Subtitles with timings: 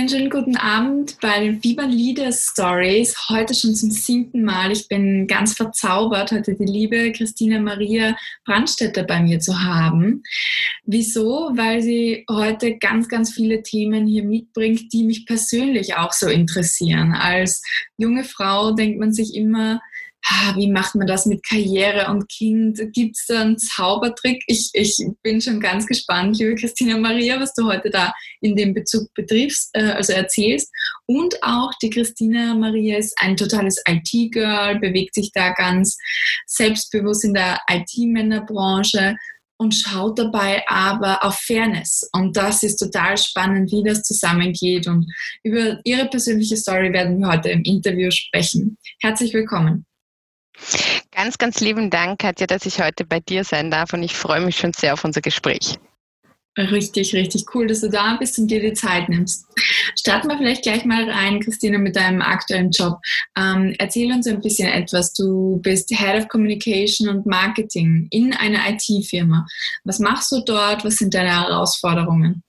[0.00, 3.14] Einen schönen guten Abend bei den Fieber Leader Stories.
[3.28, 4.72] Heute schon zum siebten Mal.
[4.72, 8.16] Ich bin ganz verzaubert, heute die liebe Christina Maria
[8.46, 10.22] Brandstätter bei mir zu haben.
[10.86, 11.50] Wieso?
[11.54, 17.12] Weil sie heute ganz, ganz viele Themen hier mitbringt, die mich persönlich auch so interessieren.
[17.12, 17.62] Als
[17.98, 19.82] junge Frau denkt man sich immer,
[20.54, 22.78] wie macht man das mit Karriere und Kind?
[22.92, 24.42] Gibt es da einen Zaubertrick?
[24.46, 28.74] Ich, ich bin schon ganz gespannt, liebe Christina Maria, was du heute da in dem
[28.74, 30.70] Bezug betriffst, äh, also erzählst.
[31.06, 35.96] Und auch die Christina Maria ist ein totales IT-Girl, bewegt sich da ganz
[36.46, 39.16] selbstbewusst in der IT-Männerbranche
[39.58, 42.08] und schaut dabei aber auf Fairness.
[42.12, 44.86] Und das ist total spannend, wie das zusammengeht.
[44.86, 45.06] Und
[45.42, 48.78] über ihre persönliche Story werden wir heute im Interview sprechen.
[49.00, 49.84] Herzlich willkommen.
[51.12, 54.40] Ganz, ganz lieben Dank, Katja, dass ich heute bei dir sein darf und ich freue
[54.40, 55.78] mich schon sehr auf unser Gespräch.
[56.58, 59.46] Richtig, richtig cool, dass du da bist und dir die Zeit nimmst.
[59.96, 62.98] Starten wir vielleicht gleich mal rein, Christina, mit deinem aktuellen Job.
[63.36, 65.12] Ähm, erzähl uns ein bisschen etwas.
[65.12, 69.46] Du bist Head of Communication und Marketing in einer IT-Firma.
[69.84, 70.84] Was machst du dort?
[70.84, 72.42] Was sind deine Herausforderungen?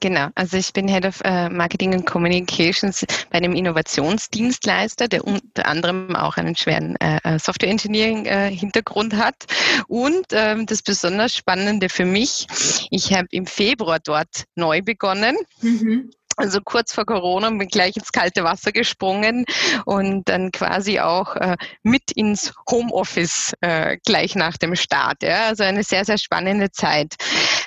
[0.00, 5.66] Genau, also ich bin Head of uh, Marketing and Communications bei einem Innovationsdienstleister, der unter
[5.66, 9.46] anderem auch einen schweren uh, Software Engineering Hintergrund hat.
[9.88, 12.46] Und ähm, das besonders Spannende für mich,
[12.90, 15.36] ich habe im Februar dort neu begonnen.
[15.62, 19.44] Mhm also kurz vor Corona bin gleich ins kalte Wasser gesprungen
[19.84, 25.22] und dann quasi auch äh, mit ins Homeoffice äh, gleich nach dem Start.
[25.22, 25.46] Ja?
[25.46, 27.14] Also eine sehr, sehr spannende Zeit.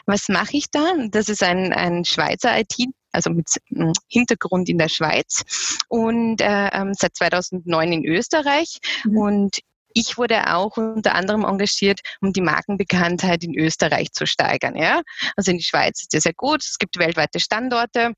[0.05, 0.93] Was mache ich da?
[1.09, 2.75] Das ist ein, ein Schweizer IT
[3.11, 5.43] also mit hm, Hintergrund in der Schweiz
[5.87, 8.77] und äh, ähm, seit 2009 in Österreich.
[9.03, 9.17] Mhm.
[9.17, 9.59] Und
[9.93, 14.75] ich wurde auch unter anderem engagiert, um die Markenbekanntheit in Österreich zu steigern.
[14.75, 15.01] Ja?
[15.35, 16.63] Also in die Schweiz ist ja sehr gut.
[16.63, 18.13] Es gibt weltweite Standorte.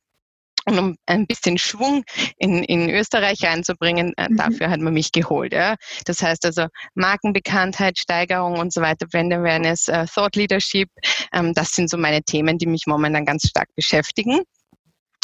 [0.65, 2.03] Und um ein bisschen Schwung
[2.37, 4.37] in, in Österreich reinzubringen, äh, mhm.
[4.37, 5.53] dafür hat man mich geholt.
[5.53, 5.75] Ja.
[6.05, 10.89] Das heißt also Markenbekanntheit, Steigerung und so weiter, Brand Awareness, äh, Thought Leadership,
[11.33, 14.41] ähm, das sind so meine Themen, die mich momentan ganz stark beschäftigen.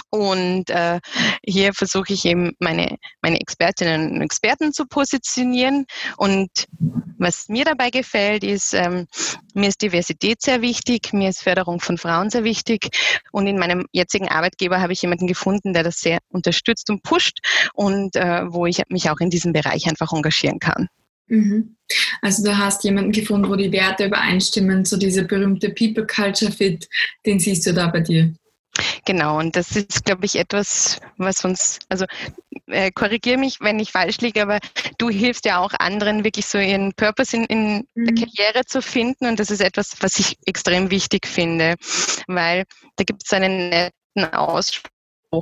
[0.09, 0.99] Und äh,
[1.45, 5.85] hier versuche ich eben meine, meine Expertinnen und Experten zu positionieren.
[6.17, 6.49] Und
[7.17, 9.07] was mir dabei gefällt, ist, ähm,
[9.53, 12.89] mir ist Diversität sehr wichtig, mir ist Förderung von Frauen sehr wichtig.
[13.31, 17.39] Und in meinem jetzigen Arbeitgeber habe ich jemanden gefunden, der das sehr unterstützt und pusht
[17.73, 20.87] und äh, wo ich mich auch in diesem Bereich einfach engagieren kann.
[21.27, 21.75] Mhm.
[22.21, 26.87] Also du hast jemanden gefunden, wo die Werte übereinstimmen, so diese berühmte People Culture Fit,
[27.25, 28.33] den siehst du da bei dir.
[29.05, 32.05] Genau, und das ist, glaube ich, etwas, was uns, also
[32.67, 34.59] äh, korrigiere mich, wenn ich falsch liege, aber
[34.97, 38.05] du hilfst ja auch anderen, wirklich so ihren Purpose in, in mhm.
[38.05, 39.27] der Karriere zu finden.
[39.27, 41.75] Und das ist etwas, was ich extrem wichtig finde,
[42.27, 42.65] weil
[42.95, 44.91] da gibt es einen netten Ausspruch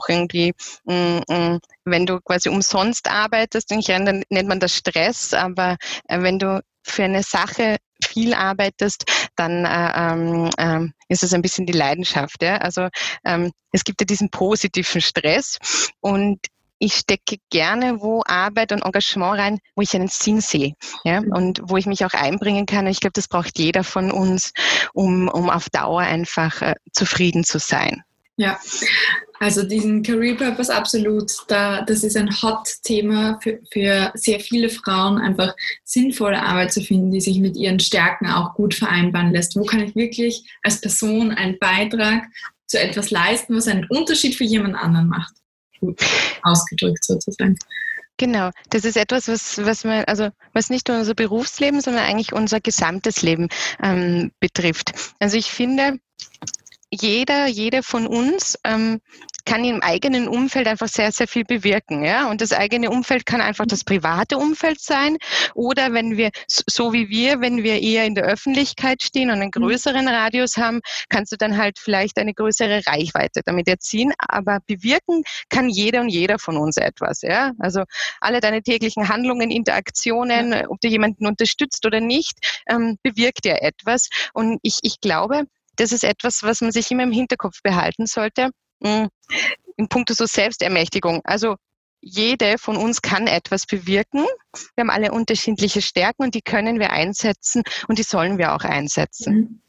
[0.08, 0.54] irgendwie,
[0.86, 6.40] mm, mm, wenn du quasi umsonst arbeitest, dann nennt man das Stress, aber äh, wenn
[6.40, 11.74] du für eine Sache viel arbeitest, dann äh, ähm, ähm, ist es ein bisschen die
[11.74, 12.42] Leidenschaft.
[12.42, 12.58] Ja?
[12.58, 12.90] Also
[13.26, 15.58] ähm, es gibt ja diesen positiven Stress
[16.02, 16.40] und
[16.78, 20.74] ich stecke gerne wo Arbeit und Engagement rein, wo ich einen Sinn sehe
[21.04, 21.22] ja?
[21.22, 21.32] Mhm.
[21.32, 22.86] und wo ich mich auch einbringen kann.
[22.86, 24.52] Und ich glaube, das braucht jeder von uns,
[24.94, 28.04] um, um auf Dauer einfach äh, zufrieden zu sein.
[28.38, 28.60] Ja,
[29.40, 35.18] also diesen Career Purpose absolut, da, das ist ein Hot-Thema für, für sehr viele Frauen,
[35.18, 39.56] einfach sinnvolle Arbeit zu finden, die sich mit ihren Stärken auch gut vereinbaren lässt.
[39.56, 42.24] Wo kann ich wirklich als Person einen Beitrag
[42.68, 45.34] zu etwas leisten, was einen Unterschied für jemand anderen macht?
[46.42, 47.58] Ausgedrückt sozusagen.
[48.18, 52.32] Genau, das ist etwas, was, was man, also was nicht nur unser Berufsleben, sondern eigentlich
[52.32, 53.50] unser gesamtes Leben
[53.84, 54.94] ähm, betrifft.
[55.20, 56.00] Also ich finde,
[57.00, 59.02] jeder, jede von uns ähm,
[59.46, 62.04] kann im eigenen Umfeld einfach sehr, sehr viel bewirken.
[62.04, 62.30] Ja?
[62.30, 65.18] Und das eigene Umfeld kann einfach das private Umfeld sein.
[65.54, 69.52] Oder wenn wir, so wie wir, wenn wir eher in der Öffentlichkeit stehen und einen
[69.54, 69.62] mhm.
[69.62, 74.14] größeren Radius haben, kannst du dann halt vielleicht eine größere Reichweite damit erzielen.
[74.18, 77.22] Aber bewirken kann jeder und jeder von uns etwas.
[77.22, 77.52] Ja?
[77.60, 77.84] Also
[78.20, 84.10] alle deine täglichen Handlungen, Interaktionen, ob du jemanden unterstützt oder nicht, ähm, bewirkt ja etwas.
[84.34, 85.46] Und ich, ich glaube,
[85.78, 88.50] das ist etwas, was man sich immer im Hinterkopf behalten sollte.
[88.84, 89.10] Hm,
[89.78, 91.22] in puncto so Selbstermächtigung.
[91.24, 91.56] Also
[92.02, 94.26] jede von uns kann etwas bewirken.
[94.76, 98.64] Wir haben alle unterschiedliche Stärken und die können wir einsetzen und die sollen wir auch
[98.64, 99.36] einsetzen.
[99.36, 99.62] Mhm.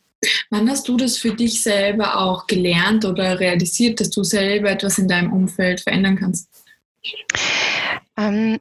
[0.50, 4.98] Wann hast du das für dich selber auch gelernt oder realisiert, dass du selber etwas
[4.98, 6.48] in deinem Umfeld verändern kannst?
[8.16, 8.58] Ähm,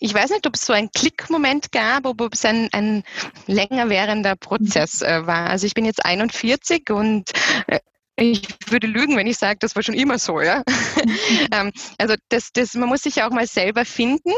[0.00, 3.04] ich weiß nicht, ob es so einen Klickmoment gab, ob es ein, ein
[3.46, 5.50] länger währender Prozess äh, war.
[5.50, 7.30] Also ich bin jetzt 41 und
[7.66, 7.80] äh,
[8.16, 10.62] ich würde lügen, wenn ich sage, das war schon immer so, ja.
[11.52, 14.32] ähm, also das, das, man muss sich auch mal selber finden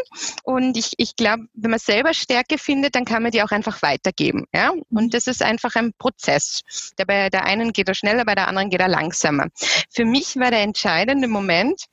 [0.45, 3.83] und ich, ich glaube, wenn man selber Stärke findet, dann kann man die auch einfach
[3.83, 4.73] weitergeben, ja.
[4.91, 6.63] Und das ist einfach ein Prozess.
[6.99, 9.49] Der bei der einen geht er schneller, bei der anderen geht er langsamer.
[9.91, 11.87] Für mich war der entscheidende Moment,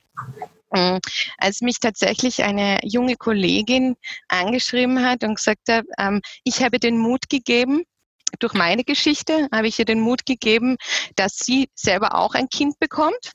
[1.38, 3.96] als mich tatsächlich eine junge Kollegin
[4.28, 7.84] angeschrieben hat und gesagt hat, ähm, ich habe den Mut gegeben,
[8.38, 10.78] durch meine Geschichte habe ich ihr den Mut gegeben,
[11.16, 13.32] dass sie selber auch ein Kind bekommt,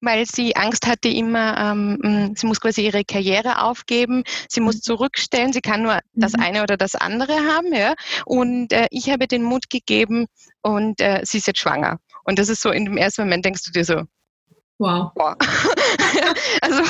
[0.00, 4.82] weil sie Angst hatte immer, ähm, sie muss quasi ihre Karriere aufgeben, sie muss mhm.
[4.82, 6.42] zurückstellen, sie kann nur das mhm.
[6.42, 7.72] eine oder das andere haben.
[7.72, 7.94] Ja?
[8.26, 10.26] Und äh, ich habe den Mut gegeben
[10.62, 12.00] und äh, sie ist jetzt schwanger.
[12.24, 14.02] Und das ist so, in dem ersten Moment denkst du dir so,
[14.78, 15.12] Wow.
[15.14, 15.36] wow.
[16.62, 16.82] also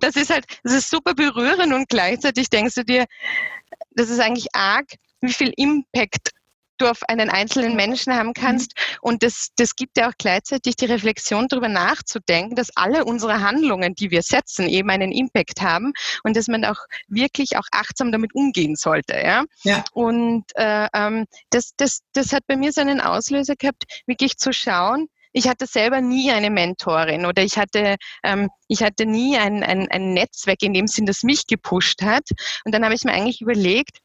[0.00, 3.06] das ist halt, das ist super berührend und gleichzeitig denkst du dir,
[3.90, 4.86] das ist eigentlich arg,
[5.20, 6.30] wie viel Impact
[6.78, 8.74] du auf einen einzelnen Menschen haben kannst.
[8.76, 8.98] Mhm.
[9.02, 13.94] Und das, das gibt ja auch gleichzeitig die Reflexion, darüber nachzudenken, dass alle unsere Handlungen,
[13.94, 15.92] die wir setzen, eben einen Impact haben
[16.24, 16.78] und dass man auch
[17.08, 19.14] wirklich auch achtsam damit umgehen sollte.
[19.14, 19.44] Ja?
[19.62, 19.84] ja.
[19.92, 24.52] Und äh, ähm, das, das, das hat bei mir so einen Auslöser gehabt, wirklich zu
[24.52, 29.62] schauen, ich hatte selber nie eine Mentorin oder ich hatte, ähm, ich hatte nie ein,
[29.62, 32.28] ein, ein Netzwerk in dem Sinn, das mich gepusht hat.
[32.64, 33.98] Und dann habe ich mir eigentlich überlegt,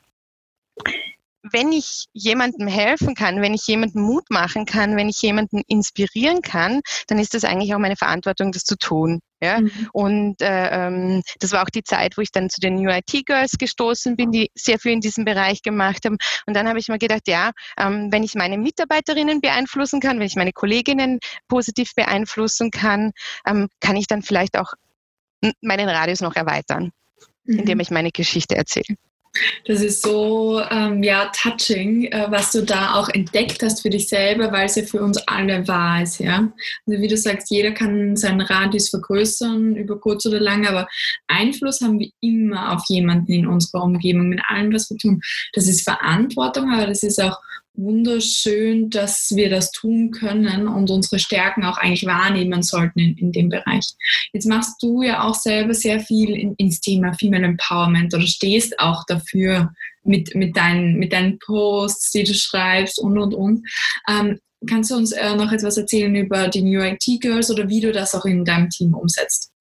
[1.51, 6.41] wenn ich jemandem helfen kann, wenn ich jemandem Mut machen kann, wenn ich jemanden inspirieren
[6.41, 9.19] kann, dann ist das eigentlich auch meine Verantwortung, das zu tun.
[9.41, 9.59] Ja?
[9.59, 9.89] Mhm.
[9.94, 13.25] Und äh, ähm, das war auch die Zeit, wo ich dann zu den New IT
[13.25, 16.17] Girls gestoßen bin, die sehr viel in diesem Bereich gemacht haben.
[16.45, 20.27] Und dann habe ich mir gedacht, ja, ähm, wenn ich meine Mitarbeiterinnen beeinflussen kann, wenn
[20.27, 23.11] ich meine Kolleginnen positiv beeinflussen kann,
[23.45, 24.73] ähm, kann ich dann vielleicht auch
[25.61, 26.91] meinen Radius noch erweitern,
[27.44, 27.59] mhm.
[27.59, 28.97] indem ich meine Geschichte erzähle.
[29.66, 34.07] Das ist so ähm, ja touching, äh, was du da auch entdeckt hast für dich
[34.07, 36.51] selber, weil es ja für uns alle wahr ist, ja.
[36.86, 40.88] Also wie du sagst, jeder kann seinen Radius vergrößern über kurz oder lang, aber
[41.28, 45.22] Einfluss haben wir immer auf jemanden in unserer Umgebung mit allem, was wir tun.
[45.54, 47.38] Das ist Verantwortung, aber das ist auch
[47.77, 53.31] wunderschön, dass wir das tun können und unsere Stärken auch eigentlich wahrnehmen sollten in, in
[53.31, 53.85] dem Bereich.
[54.33, 58.79] Jetzt machst du ja auch selber sehr viel in, ins Thema Female Empowerment oder stehst
[58.79, 59.71] auch dafür
[60.03, 63.68] mit, mit, deinen, mit deinen Posts, die du schreibst und, und, und.
[64.09, 67.81] Ähm, kannst du uns äh, noch etwas erzählen über die New IT Girls oder wie
[67.81, 69.51] du das auch in deinem Team umsetzt?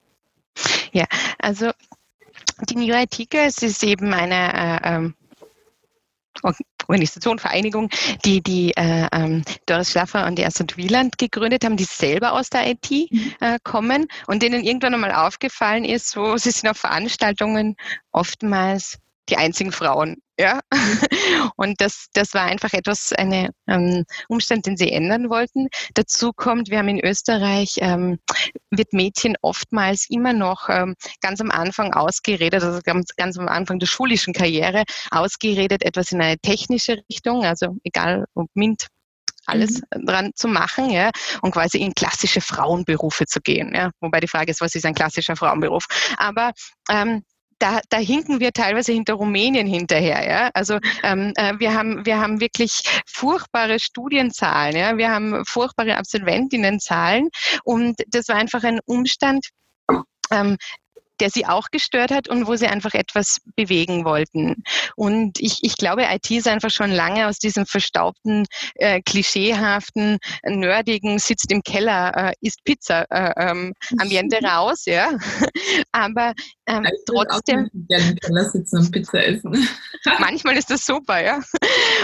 [0.92, 1.04] Ja,
[1.38, 1.70] also
[2.70, 5.14] die New IT Girls ist eben eine äh, ähm,
[6.88, 7.90] Organisation, Vereinigung,
[8.24, 12.50] die die äh, ähm, Doris Schlaffer und die Astrid Wieland gegründet haben, die selber aus
[12.50, 13.32] der IT mhm.
[13.40, 17.76] äh, kommen und denen irgendwann einmal aufgefallen ist, so sie sind auf Veranstaltungen
[18.12, 18.98] oftmals
[19.28, 20.16] die einzigen Frauen.
[20.38, 20.60] Ja?
[21.56, 25.68] Und das, das war einfach etwas, ein ähm, Umstand, den sie ändern wollten.
[25.94, 28.18] Dazu kommt, wir haben in Österreich, ähm,
[28.70, 33.78] wird Mädchen oftmals immer noch ähm, ganz am Anfang ausgeredet, also ganz, ganz am Anfang
[33.78, 38.88] der schulischen Karriere ausgeredet, etwas in eine technische Richtung, also egal ob MINT,
[39.46, 40.06] alles mhm.
[40.06, 43.90] dran zu machen, ja, und quasi in klassische Frauenberufe zu gehen, ja.
[44.00, 45.86] Wobei die Frage ist, was ist ein klassischer Frauenberuf?
[46.18, 46.52] Aber
[46.90, 47.22] ähm,
[47.58, 50.28] da, da hinken wir teilweise hinter Rumänien hinterher.
[50.28, 50.50] Ja?
[50.54, 54.96] Also ähm, äh, wir, haben, wir haben wirklich furchtbare Studienzahlen, ja?
[54.96, 57.28] wir haben furchtbare Absolventinnenzahlen
[57.64, 59.48] und das war einfach ein Umstand,
[60.30, 60.56] ähm,
[61.20, 64.62] der sie auch gestört hat und wo sie einfach etwas bewegen wollten.
[64.96, 71.18] Und ich, ich glaube, IT ist einfach schon lange aus diesem verstaubten, äh, klischeehaften, nerdigen,
[71.18, 75.10] sitzt im Keller, äh, isst Pizza äh, ähm, Ambiente raus, ja.
[75.92, 76.32] Aber
[76.66, 77.70] ähm, trotzdem.
[77.88, 79.68] Keller sitzen und Pizza essen.
[80.18, 81.40] manchmal ist das super, ja.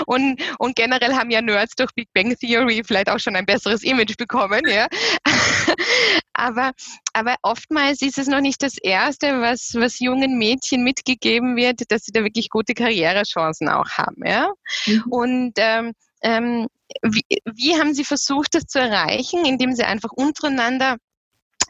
[0.07, 3.83] Und, und generell haben ja Nerds durch Big Bang Theory vielleicht auch schon ein besseres
[3.83, 4.87] Image bekommen, ja.
[6.33, 6.73] aber,
[7.13, 12.05] aber oftmals ist es noch nicht das Erste, was, was jungen Mädchen mitgegeben wird, dass
[12.05, 14.25] sie da wirklich gute Karrierechancen auch haben.
[14.25, 14.53] Ja?
[14.87, 15.03] Mhm.
[15.11, 15.93] Und ähm,
[16.23, 16.69] ähm,
[17.03, 20.97] wie, wie haben Sie versucht, das zu erreichen, indem Sie einfach untereinander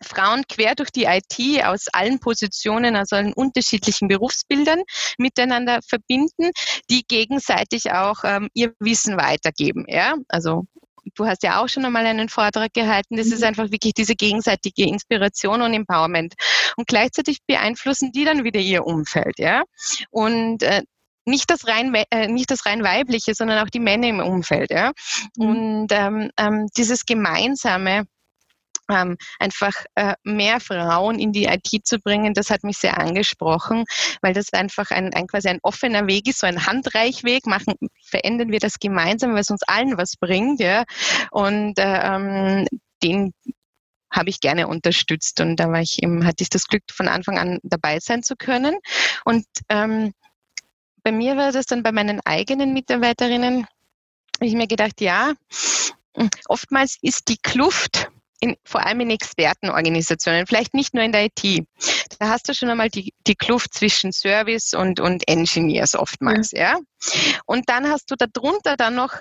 [0.02, 4.82] Frauen quer durch die IT aus allen Positionen, aus allen unterschiedlichen Berufsbildern
[5.16, 6.50] miteinander verbinden,
[6.90, 9.84] die gegenseitig auch ähm, ihr Wissen weitergeben.
[9.88, 10.14] Ja?
[10.28, 10.64] Also
[11.14, 13.16] du hast ja auch schon einmal einen Vortrag gehalten.
[13.16, 13.32] Das mhm.
[13.32, 16.34] ist einfach wirklich diese gegenseitige Inspiration und Empowerment.
[16.76, 19.62] Und gleichzeitig beeinflussen die dann wieder ihr Umfeld, ja.
[20.10, 20.82] Und äh,
[21.24, 24.92] nicht das rein äh, nicht das rein weibliche, sondern auch die Männer im Umfeld, ja.
[25.36, 25.46] Mhm.
[25.46, 28.06] Und ähm, ähm, dieses gemeinsame
[28.92, 33.84] ähm, einfach äh, mehr Frauen in die IT zu bringen, das hat mich sehr angesprochen,
[34.20, 37.46] weil das einfach ein, ein quasi ein offener Weg ist, so ein Handreichweg.
[37.46, 40.84] Machen, verändern wir das gemeinsam, weil es uns allen was bringt, ja.
[41.30, 42.66] Und äh, ähm,
[43.02, 43.32] den
[44.12, 47.38] habe ich gerne unterstützt und da war ich eben, hatte ich das Glück, von Anfang
[47.38, 48.78] an dabei sein zu können.
[49.24, 50.12] Und ähm,
[51.02, 53.66] bei mir war das dann bei meinen eigenen Mitarbeiterinnen,
[54.36, 55.32] habe ich mir gedacht, ja,
[56.46, 58.10] oftmals ist die Kluft
[58.42, 61.64] in, vor allem in Expertenorganisationen, vielleicht nicht nur in der IT.
[62.18, 66.60] Da hast du schon einmal die, die Kluft zwischen Service und, und Engineers oftmals, ja.
[66.60, 66.78] ja.
[67.46, 69.14] Und dann hast du darunter dann noch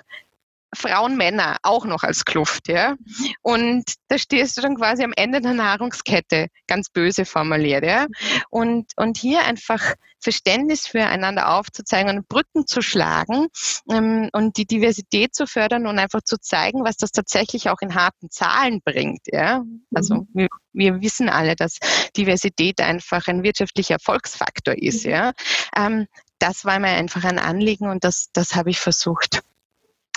[0.74, 2.96] Frauen, Männer auch noch als Kluft, ja.
[3.42, 8.06] Und da stehst du dann quasi am Ende der Nahrungskette, ganz böse formuliert, ja.
[8.48, 13.48] Und, und hier einfach Verständnis füreinander aufzuzeigen und Brücken zu schlagen
[13.90, 17.94] ähm, und die Diversität zu fördern und einfach zu zeigen, was das tatsächlich auch in
[17.94, 19.62] harten Zahlen bringt, ja.
[19.94, 20.28] Also mhm.
[20.32, 21.78] wir, wir wissen alle, dass
[22.16, 25.10] Diversität einfach ein wirtschaftlicher Erfolgsfaktor ist, mhm.
[25.10, 25.32] ja.
[25.76, 26.06] Ähm,
[26.38, 29.42] das war mir einfach ein Anliegen und das, das habe ich versucht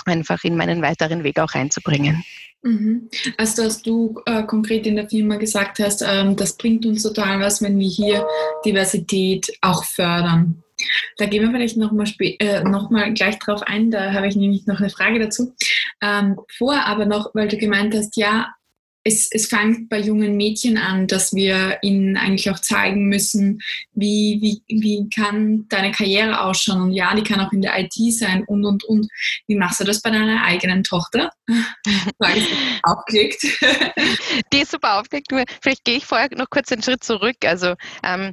[0.06, 2.24] einfach in meinen weiteren Weg auch reinzubringen.
[2.62, 3.08] Mhm.
[3.36, 7.40] Also, dass du äh, konkret in der Firma gesagt hast, ähm, das bringt uns total
[7.40, 8.26] was, wenn wir hier
[8.64, 10.62] Diversität auch fördern.
[11.16, 14.78] Da gehen wir vielleicht nochmal äh, noch gleich drauf ein, da habe ich nämlich noch
[14.78, 15.54] eine Frage dazu.
[16.02, 18.52] Ähm, vorher aber noch, weil du gemeint hast, ja,
[19.06, 23.60] es, es fängt bei jungen Mädchen an, dass wir ihnen eigentlich auch zeigen müssen,
[23.92, 26.82] wie, wie, wie kann deine Karriere ausschauen.
[26.82, 29.06] Und ja, die kann auch in der IT sein und, und, und.
[29.46, 31.30] Wie machst du das bei deiner eigenen Tochter?
[32.20, 32.48] Frage ist
[32.82, 33.42] aufgelegt.
[34.52, 35.28] Die ist super aufgelegt.
[35.62, 37.36] Vielleicht gehe ich vorher noch kurz einen Schritt zurück.
[37.44, 38.32] Also ähm,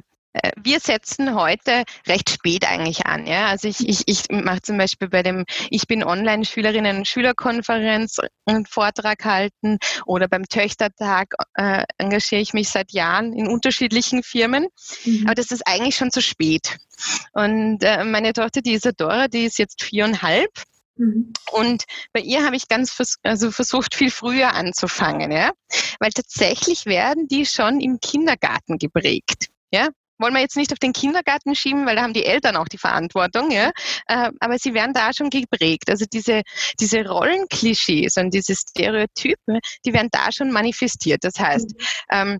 [0.56, 3.26] wir setzen heute recht spät eigentlich an.
[3.26, 3.46] Ja?
[3.46, 8.66] Also ich, ich, ich mache zum Beispiel bei dem Ich bin Online-Schülerinnen und Schülerkonferenz einen
[8.66, 14.66] Vortrag halten oder beim Töchtertag äh, engagiere ich mich seit Jahren in unterschiedlichen Firmen.
[15.04, 15.24] Mhm.
[15.26, 16.76] Aber das ist eigentlich schon zu spät.
[17.32, 20.50] Und äh, meine Tochter, die Isadora, die ist jetzt viereinhalb.
[20.96, 21.32] Mhm.
[21.52, 25.50] Und bei ihr habe ich ganz vers also versucht, viel früher anzufangen, ja,
[25.98, 29.48] weil tatsächlich werden die schon im Kindergarten geprägt.
[29.72, 29.88] Ja,
[30.18, 32.78] wollen wir jetzt nicht auf den Kindergarten schieben, weil da haben die Eltern auch die
[32.78, 33.70] Verantwortung, ja.
[34.06, 35.90] Äh, aber sie werden da schon geprägt.
[35.90, 36.42] Also diese,
[36.80, 41.24] diese Rollenklischees und diese Stereotypen, die werden da schon manifestiert.
[41.24, 41.86] Das heißt, mhm.
[42.10, 42.38] ähm,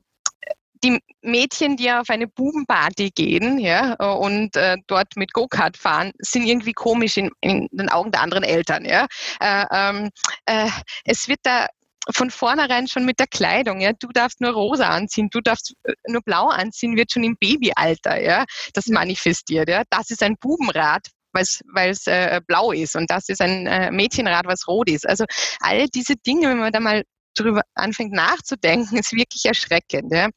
[0.84, 6.46] die Mädchen, die auf eine Bubenparty gehen ja, und äh, dort mit Go-Kart fahren, sind
[6.46, 8.84] irgendwie komisch in, in, den Augen der anderen Eltern.
[8.84, 9.06] Ja.
[9.40, 10.10] Äh, ähm,
[10.44, 10.68] äh,
[11.04, 11.66] es wird da
[12.12, 15.92] von vornherein schon mit der Kleidung, ja, du darfst nur rosa anziehen, du darfst äh,
[16.08, 19.82] nur blau anziehen, wird schon im Babyalter, ja, das manifestiert, ja.
[19.90, 24.46] Das ist ein Bubenrad, weil es äh, blau ist und das ist ein äh, Mädchenrad,
[24.46, 25.08] was rot ist.
[25.08, 25.24] Also
[25.60, 30.12] all diese Dinge, wenn man da mal darüber anfängt nachzudenken, ist wirklich erschreckend.
[30.12, 30.28] Ja.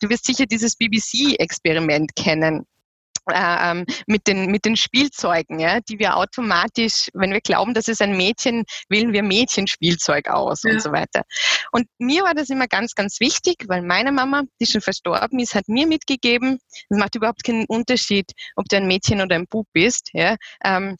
[0.00, 2.66] Du wirst sicher dieses BBC-Experiment kennen
[4.06, 8.16] mit, den, mit den Spielzeugen, ja, die wir automatisch, wenn wir glauben, das ist ein
[8.16, 10.72] Mädchen, wählen wir Mädchenspielzeug aus ja.
[10.72, 11.22] und so weiter.
[11.72, 15.54] Und mir war das immer ganz, ganz wichtig, weil meine Mama, die schon verstorben ist,
[15.54, 19.66] hat mir mitgegeben, es macht überhaupt keinen Unterschied, ob du ein Mädchen oder ein Bub
[19.72, 20.96] bist, ja, ähm,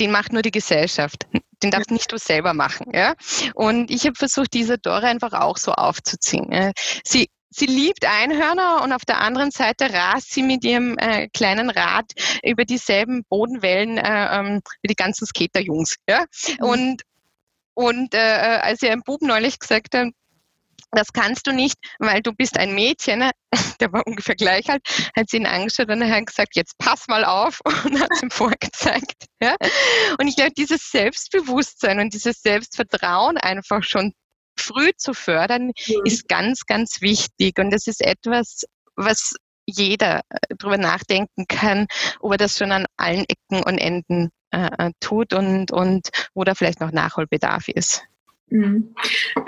[0.00, 1.26] den macht nur die Gesellschaft.
[1.62, 2.92] Den darfst nicht du selber machen.
[2.92, 3.14] Ja?
[3.54, 6.72] Und ich habe versucht, diese Dora einfach auch so aufzuziehen.
[7.02, 11.70] Sie sie liebt Einhörner und auf der anderen Seite rast sie mit ihrem äh, kleinen
[11.70, 12.12] Rad
[12.42, 15.96] über dieselben Bodenwellen äh, ähm, wie die ganzen Skaterjungs.
[16.08, 16.24] Ja?
[16.58, 16.66] Mhm.
[16.66, 17.02] Und,
[17.74, 20.08] und äh, äh als ihr ein Bub neulich gesagt hat,
[20.92, 23.30] das kannst du nicht, weil du bist ein Mädchen, ne?
[23.80, 24.82] der war ungefähr gleich alt,
[25.16, 29.26] hat sie ihn angeschaut und hat gesagt, jetzt pass mal auf und hat ihm vorgezeigt.
[29.40, 29.56] Ja?
[30.18, 34.12] Und ich glaube, dieses Selbstbewusstsein und dieses Selbstvertrauen einfach schon
[34.56, 36.02] früh zu fördern, mhm.
[36.04, 37.58] ist ganz, ganz wichtig.
[37.58, 38.64] Und das ist etwas,
[38.96, 39.34] was
[39.66, 41.86] jeder äh, darüber nachdenken kann,
[42.20, 46.44] ob er das schon an allen Ecken und Enden äh, äh, tut und, und wo
[46.44, 48.02] da vielleicht noch Nachholbedarf ist.
[48.48, 48.94] Mhm.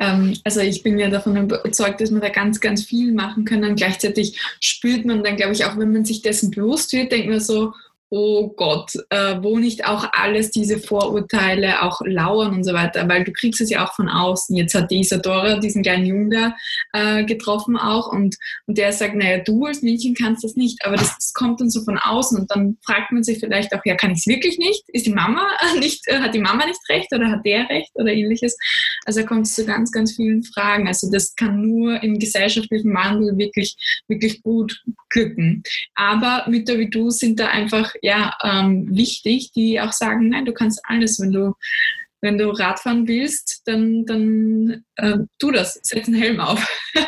[0.01, 3.77] Ähm, also ich bin ja davon überzeugt, dass wir da ganz, ganz viel machen können.
[3.77, 7.41] Gleichzeitig spürt man dann, glaube ich, auch wenn man sich dessen bewusst wird, denkt man
[7.41, 7.75] so,
[8.11, 13.25] oh Gott, äh, wo nicht auch alles diese Vorurteile auch lauern und so weiter, weil
[13.25, 14.57] du kriegst es ja auch von außen.
[14.57, 16.55] Jetzt hat die Isadora diesen kleinen Jungen
[16.93, 18.37] äh, getroffen auch und,
[18.67, 21.71] und der sagt, naja, du als Mädchen kannst das nicht, aber das, das, kommt dann
[21.71, 24.59] so von außen und dann fragt man sich vielleicht auch, ja, kann ich es wirklich
[24.59, 24.83] nicht?
[24.89, 25.47] Ist die Mama
[25.79, 28.57] nicht, äh, hat die Mama nicht recht oder hat der recht oder ähnliches?
[29.05, 30.89] Also da kommt es zu ganz, ganz vielen Fragen.
[30.89, 33.77] Also das kann nur im gesellschaftlichen Wandel wirklich,
[34.09, 35.63] wirklich gut glücken.
[35.95, 40.53] Aber Mütter wie du sind da einfach ja, ähm, wichtig, die auch sagen, nein, du
[40.53, 41.55] kannst alles, wenn du
[42.21, 46.67] wenn du Radfahren willst, dann, dann äh, tu das, setz einen Helm auf.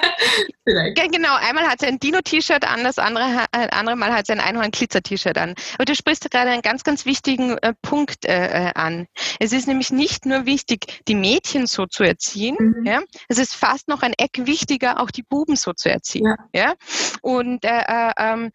[0.64, 1.12] Vielleicht.
[1.12, 4.40] Genau, einmal hat sie ein Dino-T-Shirt an, das andere, äh, andere Mal hat sie ein
[4.40, 5.54] Einhorn-Glitzer-T-Shirt an.
[5.74, 9.06] Aber du sprichst gerade einen ganz, ganz wichtigen äh, Punkt äh, äh, an.
[9.40, 12.86] Es ist nämlich nicht nur wichtig, die Mädchen so zu erziehen, mhm.
[12.86, 13.00] ja?
[13.28, 16.26] es ist fast noch ein Eck wichtiger, auch die Buben so zu erziehen.
[16.26, 16.36] Ja.
[16.66, 16.74] ja?
[17.22, 18.52] Und äh, ähm,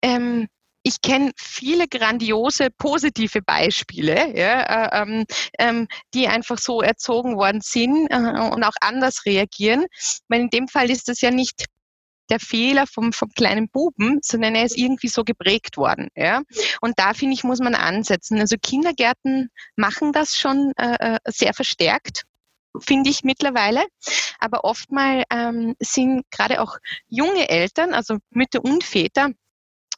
[0.00, 0.48] ähm,
[0.82, 5.24] ich kenne viele grandiose positive Beispiele, ja, äh, ähm,
[5.58, 9.86] ähm, die einfach so erzogen worden sind äh, und auch anders reagieren.
[10.28, 11.66] Weil in dem Fall ist das ja nicht
[12.30, 16.08] der Fehler vom, vom kleinen Buben, sondern er ist irgendwie so geprägt worden.
[16.16, 16.42] Ja?
[16.80, 18.40] Und da finde ich, muss man ansetzen.
[18.40, 22.24] Also Kindergärten machen das schon äh, äh sehr verstärkt
[22.80, 23.84] finde ich mittlerweile.
[24.38, 29.30] Aber oftmal ähm, sind gerade auch junge Eltern, also Mütter und Väter,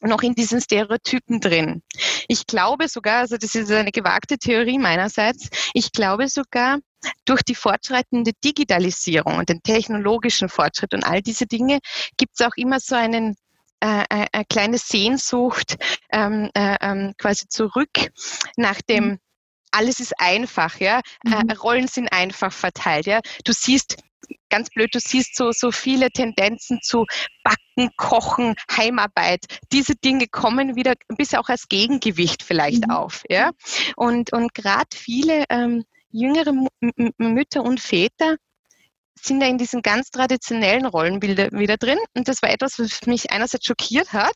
[0.07, 1.83] noch in diesen Stereotypen drin.
[2.29, 6.79] Ich glaube sogar, also das ist eine gewagte Theorie meinerseits, ich glaube sogar,
[7.27, 11.81] durch die fortschreitende Digitalisierung und den technologischen Fortschritt und all diese Dinge
[12.17, 13.37] gibt es auch immer so einen
[13.85, 15.77] äh, äh, eine kleine Sehnsucht
[16.11, 17.91] ähm, äh, ähm, quasi zurück
[18.57, 19.19] nach dem mhm.
[19.73, 21.01] alles ist einfach, ja.
[21.27, 21.51] Äh, mhm.
[21.51, 23.21] Rollen sind einfach verteilt, ja.
[23.45, 23.97] Du siehst
[24.51, 27.07] ganz blöd, du siehst so, so viele Tendenzen zu
[27.43, 29.45] Backen, Kochen, Heimarbeit.
[29.73, 32.91] Diese Dinge kommen wieder ein bisschen auch als Gegengewicht vielleicht mhm.
[32.93, 33.23] auf.
[33.29, 33.51] Ja?
[33.97, 38.37] Und, und gerade viele ähm, jüngere M Mütter und Väter
[39.21, 41.99] sind da in diesen ganz traditionellen Rollenbilder wieder drin.
[42.15, 44.35] Und das war etwas, was mich einerseits schockiert hat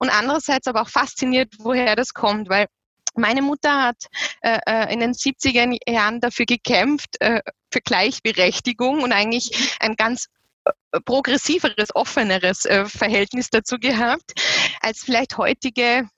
[0.00, 2.66] und andererseits aber auch fasziniert, woher das kommt, weil
[3.14, 3.96] meine Mutter hat
[4.42, 7.40] äh, äh in den 70er Jahren dafür gekämpft, äh,
[7.76, 10.28] für Gleichberechtigung und eigentlich ein ganz
[10.64, 14.32] äh, progressiveres, offeneres äh, Verhältnis dazu gehabt,
[14.80, 16.08] als vielleicht heutige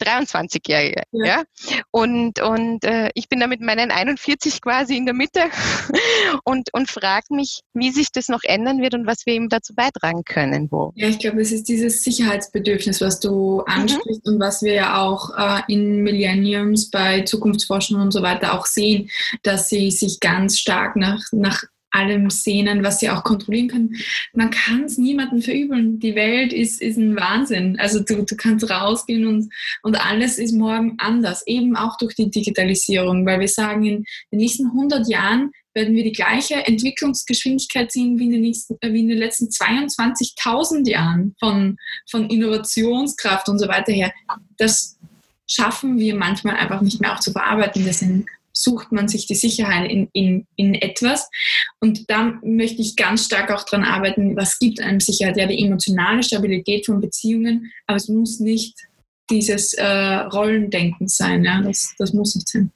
[0.00, 1.02] 23-Jährige.
[1.12, 1.24] Ja.
[1.24, 1.42] ja.
[1.90, 5.42] Und, und äh, ich bin da mit meinen 41 quasi in der Mitte
[6.44, 9.74] und, und frage mich, wie sich das noch ändern wird und was wir ihm dazu
[9.74, 10.68] beitragen können.
[10.70, 10.92] Wo.
[10.96, 13.72] Ja, ich glaube, es ist dieses Sicherheitsbedürfnis, was du mhm.
[13.72, 14.34] ansprichst mhm.
[14.34, 19.10] und was wir ja auch äh, in Millenniums bei Zukunftsforschung und so weiter auch sehen,
[19.42, 23.96] dass sie sich ganz stark nach, nach allem sehnen, was sie auch kontrollieren können.
[24.32, 25.98] Man kann es niemandem verübeln.
[26.00, 27.78] Die Welt ist, ist ein Wahnsinn.
[27.78, 29.52] Also du, du kannst rausgehen und,
[29.82, 34.38] und alles ist morgen anders, eben auch durch die Digitalisierung, weil wir sagen, in den
[34.38, 39.00] nächsten 100 Jahren werden wir die gleiche Entwicklungsgeschwindigkeit sehen wie in den, nächsten, äh, wie
[39.00, 41.76] in den letzten 22.000 Jahren von,
[42.08, 44.12] von Innovationskraft und so weiter her.
[44.56, 44.96] Das
[45.46, 47.84] schaffen wir manchmal einfach nicht mehr auch zu verarbeiten.
[47.84, 51.28] Wir sind sucht man sich die Sicherheit in, in, in etwas.
[51.80, 55.36] Und da möchte ich ganz stark auch daran arbeiten, was gibt einem Sicherheit?
[55.36, 58.78] Ja, die emotionale Stabilität von Beziehungen, aber es muss nicht
[59.30, 61.44] dieses äh, Rollendenken sein.
[61.44, 61.60] Ja?
[61.62, 62.70] Das, das muss nicht sein.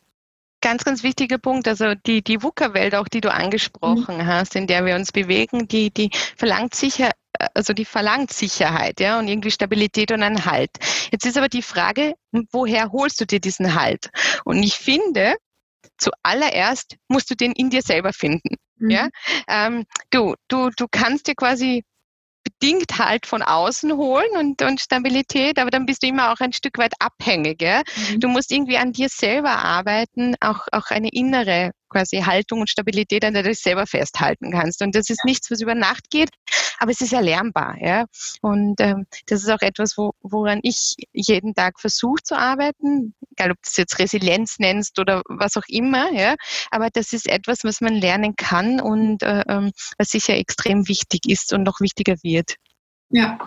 [0.60, 1.68] Ganz, ganz wichtiger Punkt.
[1.68, 4.26] Also die, die VUCA-Welt, auch die du angesprochen mhm.
[4.26, 7.12] hast, in der wir uns bewegen, die, die verlangt sicher,
[7.54, 10.70] also die verlangt Sicherheit, ja, und irgendwie Stabilität und einen Halt.
[11.12, 12.14] Jetzt ist aber die Frage,
[12.50, 14.10] woher holst du dir diesen Halt?
[14.44, 15.36] Und ich finde,
[15.98, 18.56] zuallererst musst du den in dir selber finden.
[18.76, 18.90] Mhm.
[18.90, 19.08] Ja?
[19.48, 21.84] Ähm, du, du, du kannst dir quasi
[22.44, 26.52] bedingt halt von außen holen und, und Stabilität, aber dann bist du immer auch ein
[26.52, 27.60] Stück weit abhängig.
[27.60, 27.82] Ja?
[28.10, 28.20] Mhm.
[28.20, 33.24] Du musst irgendwie an dir selber arbeiten, auch, auch eine innere quasi Haltung und Stabilität,
[33.24, 34.82] an der du dich selber festhalten kannst.
[34.82, 36.30] Und das ist nichts, was über Nacht geht,
[36.78, 37.76] aber es ist erlernbar.
[37.80, 38.06] Ja?
[38.40, 43.50] Und ähm, das ist auch etwas, wo, woran ich jeden Tag versuche zu arbeiten, egal
[43.50, 46.12] ob du es jetzt Resilienz nennst oder was auch immer.
[46.12, 46.34] Ja?
[46.70, 51.22] Aber das ist etwas, was man lernen kann und äh, ähm, was sicher extrem wichtig
[51.26, 52.56] ist und noch wichtiger wird.
[53.10, 53.38] Ja,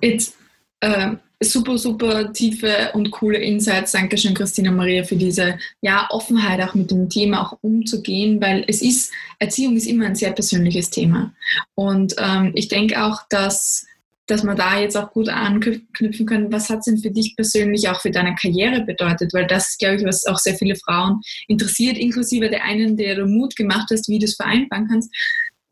[0.00, 0.36] jetzt
[0.80, 3.92] äh, super, super tiefe und coole Insights.
[3.92, 8.82] Dankeschön, Christina Maria, für diese ja, Offenheit, auch mit dem Thema auch umzugehen, weil es
[8.82, 11.32] ist, Erziehung ist immer ein sehr persönliches Thema.
[11.74, 13.86] Und ähm, ich denke auch, dass
[14.26, 17.88] dass man da jetzt auch gut anknüpfen kann, was hat es denn für dich persönlich
[17.88, 19.34] auch für deine Karriere bedeutet?
[19.34, 23.26] Weil das, glaube ich, was auch sehr viele Frauen interessiert, inklusive der einen, der du
[23.26, 25.14] Mut gemacht hast, wie du es vereinbaren kannst.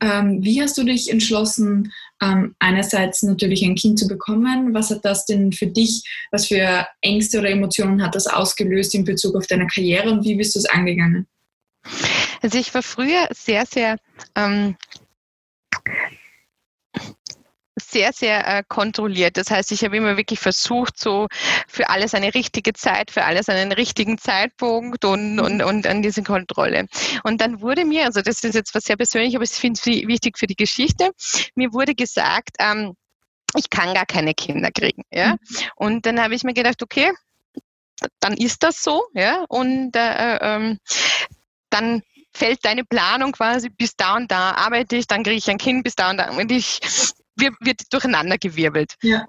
[0.03, 4.75] Ähm, wie hast du dich entschlossen, ähm, einerseits natürlich ein Kind zu bekommen?
[4.75, 9.05] Was hat das denn für dich, was für Ängste oder Emotionen hat das ausgelöst in
[9.05, 11.29] Bezug auf deine Karriere und wie bist du es angegangen?
[12.43, 13.97] Also ich war früher sehr, sehr
[14.35, 14.77] ähm,
[17.93, 19.37] sehr, sehr äh, kontrolliert.
[19.37, 21.29] Das heißt, ich habe immer wirklich versucht, so
[21.69, 25.67] für alles eine richtige Zeit, für alles einen richtigen Zeitpunkt und, und, mhm.
[25.67, 26.87] und an diese Kontrolle.
[27.23, 29.87] Und dann wurde mir, also das ist jetzt was sehr persönlich, aber ich finde es
[29.87, 31.11] wichtig für die Geschichte,
[31.55, 32.95] mir wurde gesagt, ähm,
[33.57, 35.03] ich kann gar keine Kinder kriegen.
[35.13, 35.33] Ja?
[35.33, 35.39] Mhm.
[35.77, 37.13] Und dann habe ich mir gedacht, okay,
[38.21, 39.45] dann ist das so, ja.
[39.49, 40.79] Und äh, äh ähm,
[41.71, 42.03] dann
[42.35, 45.85] fällt deine Planung quasi bis da und da arbeite ich, dann kriege ich ein Kind
[45.85, 46.81] bis da und da und ich
[47.37, 48.95] wird durcheinander gewirbelt.
[49.03, 49.25] Ja.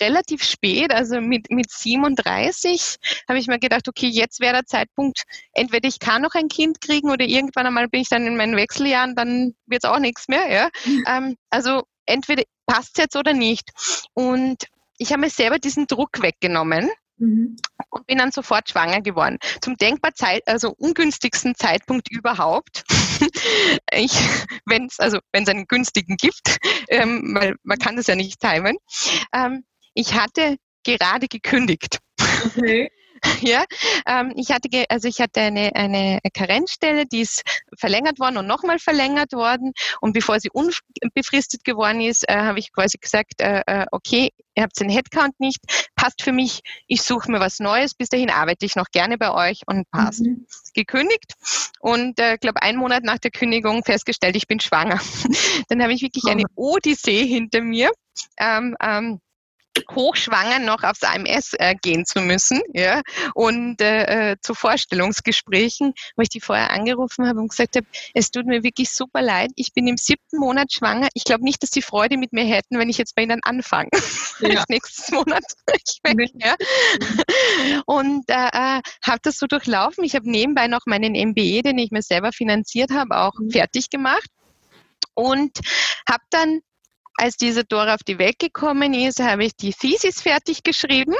[0.00, 2.96] Relativ spät, also mit, mit 37,
[3.28, 6.80] habe ich mir gedacht, okay, jetzt wäre der Zeitpunkt, entweder ich kann noch ein Kind
[6.80, 10.28] kriegen oder irgendwann einmal bin ich dann in meinen Wechseljahren, dann wird es auch nichts
[10.28, 10.50] mehr.
[10.50, 10.68] Ja?
[10.84, 11.04] Mhm.
[11.06, 13.70] Ähm, also entweder passt es jetzt oder nicht.
[14.14, 14.64] Und
[14.98, 16.90] ich habe mir selber diesen Druck weggenommen
[17.22, 17.56] Mhm.
[17.90, 19.38] Und bin dann sofort schwanger geworden.
[19.60, 22.84] Zum denkbar Zeit, also ungünstigsten Zeitpunkt überhaupt.
[24.66, 26.58] wenn es also wenn es einen günstigen gibt,
[26.88, 28.76] ähm, weil man kann das ja nicht timen.
[29.34, 31.98] Ähm, ich hatte gerade gekündigt.
[32.56, 32.90] Okay.
[33.42, 33.64] Ja,
[34.06, 37.42] ähm, ich hatte, also ich hatte eine, eine Karenzstelle, die ist
[37.76, 39.72] verlängert worden und nochmal verlängert worden.
[40.00, 44.62] Und bevor sie unbefristet geworden ist, äh, habe ich quasi gesagt, äh, äh, okay, ihr
[44.62, 45.58] habt den Headcount nicht,
[45.96, 49.32] passt für mich, ich suche mir was Neues, bis dahin arbeite ich noch gerne bei
[49.32, 50.20] euch und passt.
[50.20, 50.46] Mhm.
[50.74, 51.34] Gekündigt
[51.80, 55.00] und äh, glaube ein Monat nach der Kündigung festgestellt, ich bin schwanger.
[55.68, 56.42] Dann habe ich wirklich eine.
[56.54, 57.90] Odyssee hinter mir.
[58.38, 59.20] Ähm, ähm,
[59.90, 63.02] hochschwanger noch aufs AMS äh, gehen zu müssen, ja,
[63.34, 68.30] und äh, äh, zu Vorstellungsgesprächen, wo ich die vorher angerufen habe und gesagt habe, es
[68.30, 71.08] tut mir wirklich super leid, ich bin im siebten Monat schwanger.
[71.14, 73.90] Ich glaube nicht, dass die Freude mit mir hätten, wenn ich jetzt bei ihnen anfange.
[74.42, 74.64] Ja.
[74.68, 76.56] nächstes Monat ich weg, ja.
[77.86, 80.02] Und äh, äh, habe das so durchlaufen.
[80.02, 83.50] Ich habe nebenbei noch meinen MBE, den ich mir selber finanziert habe, auch mhm.
[83.50, 84.28] fertig gemacht
[85.14, 85.58] und
[86.08, 86.60] habe dann
[87.16, 91.14] als diese Dora auf die Welt gekommen ist, habe ich die Thesis fertig geschrieben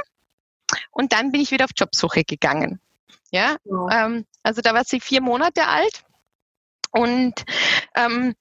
[0.91, 2.79] und dann bin ich wieder auf Jobsuche gegangen.
[3.31, 4.05] Ja, ja.
[4.05, 6.03] Ähm, also da war sie vier Monate alt
[6.91, 7.33] und
[7.95, 8.35] ähm,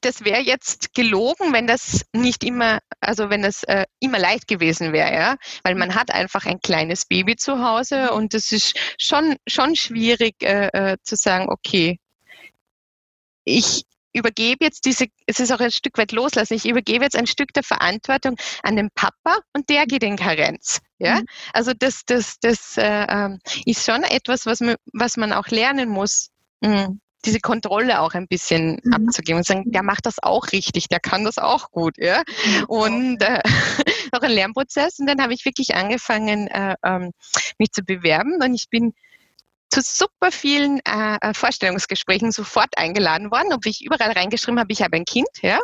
[0.00, 4.92] das wäre jetzt gelogen, wenn das nicht immer, also wenn das äh, immer leicht gewesen
[4.92, 9.36] wäre, ja, weil man hat einfach ein kleines Baby zu Hause und es ist schon
[9.46, 11.98] schon schwierig äh, äh, zu sagen, okay,
[13.44, 13.84] ich
[14.16, 17.52] übergebe jetzt diese, es ist auch ein Stück weit loslassen, ich übergebe jetzt ein Stück
[17.52, 20.80] der Verantwortung an den Papa und der geht in Karenz.
[20.98, 21.26] Ja, mhm.
[21.52, 25.88] also das, das, das äh, ähm, ist schon etwas, was man, was man auch lernen
[25.88, 26.30] muss.
[26.62, 28.92] Mhm diese Kontrolle auch ein bisschen mhm.
[28.92, 31.94] abzugeben und sagen, der macht das auch richtig, der kann das auch gut.
[31.98, 32.22] Ja?
[32.68, 33.40] Und äh,
[34.12, 34.98] auch ein Lernprozess.
[35.00, 37.10] Und dann habe ich wirklich angefangen, äh, ähm,
[37.58, 38.38] mich zu bewerben.
[38.42, 38.92] Und ich bin
[39.70, 44.82] zu super vielen äh, äh, Vorstellungsgesprächen sofort eingeladen worden, ob ich überall reingeschrieben habe, ich
[44.82, 45.58] habe ein Kind, ja.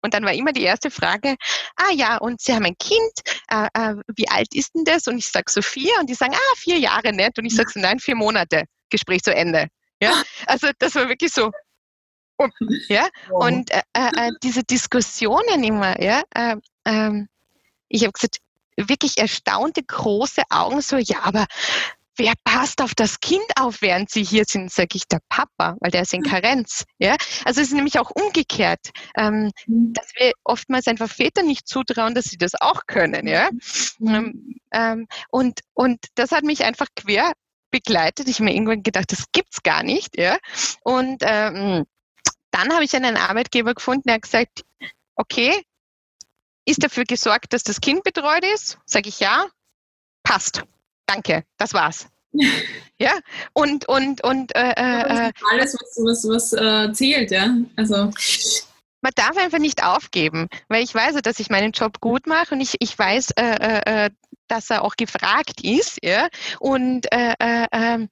[0.00, 1.34] Und dann war immer die erste Frage,
[1.76, 3.12] ah ja, und Sie haben ein Kind,
[3.50, 5.08] äh, äh, wie alt ist denn das?
[5.08, 7.36] Und ich sage so vier und die sagen, ah, vier Jahre nicht.
[7.38, 9.66] Und ich sage so, nein, vier Monate, Gespräch zu Ende.
[10.00, 10.12] Ja,
[10.46, 11.50] also das war wirklich so.
[12.88, 17.28] Ja, und äh, äh, diese Diskussionen immer, ja, äh, ähm,
[17.88, 18.38] ich habe gesagt,
[18.76, 21.46] wirklich erstaunte große Augen, so, ja, aber
[22.18, 25.90] wer passt auf das Kind auf, während sie hier sind, sage ich der Papa, weil
[25.90, 26.84] der ist in Karenz.
[26.98, 27.16] Ja?
[27.44, 29.92] Also es ist nämlich auch umgekehrt, ähm, mhm.
[29.92, 33.26] dass wir oftmals einfach Väter nicht zutrauen, dass sie das auch können.
[33.26, 33.50] Ja?
[33.98, 34.14] Mhm.
[34.14, 37.32] Ähm, ähm, und, und das hat mich einfach quer
[37.70, 38.28] begleitet.
[38.28, 40.18] Ich habe mir irgendwann gedacht, das gibt's gar nicht.
[40.18, 40.38] Ja?
[40.82, 41.84] Und ähm,
[42.50, 44.64] dann habe ich einen Arbeitgeber gefunden, der hat gesagt,
[45.14, 45.62] okay,
[46.64, 48.78] ist dafür gesorgt, dass das Kind betreut ist?
[48.84, 49.46] Sage ich ja,
[50.22, 50.64] passt
[51.08, 52.06] danke, das war's.
[52.98, 53.12] ja,
[53.52, 57.56] und, und, und, äh, äh, äh, alles, was, was, was äh, zählt, ja.
[57.76, 58.10] Also.
[59.00, 62.60] Man darf einfach nicht aufgeben, weil ich weiß, dass ich meinen Job gut mache und
[62.60, 64.10] ich, ich weiß, äh, äh,
[64.48, 66.28] dass er auch gefragt ist, ja.
[66.58, 68.08] Und äh, äh, ähm,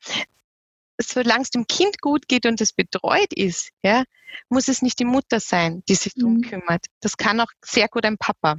[1.00, 4.04] solange es dem Kind gut geht und es betreut ist, ja,
[4.48, 6.42] muss es nicht die Mutter sein, die sich darum mhm.
[6.42, 6.86] kümmert.
[7.00, 8.56] Das kann auch sehr gut ein Papa.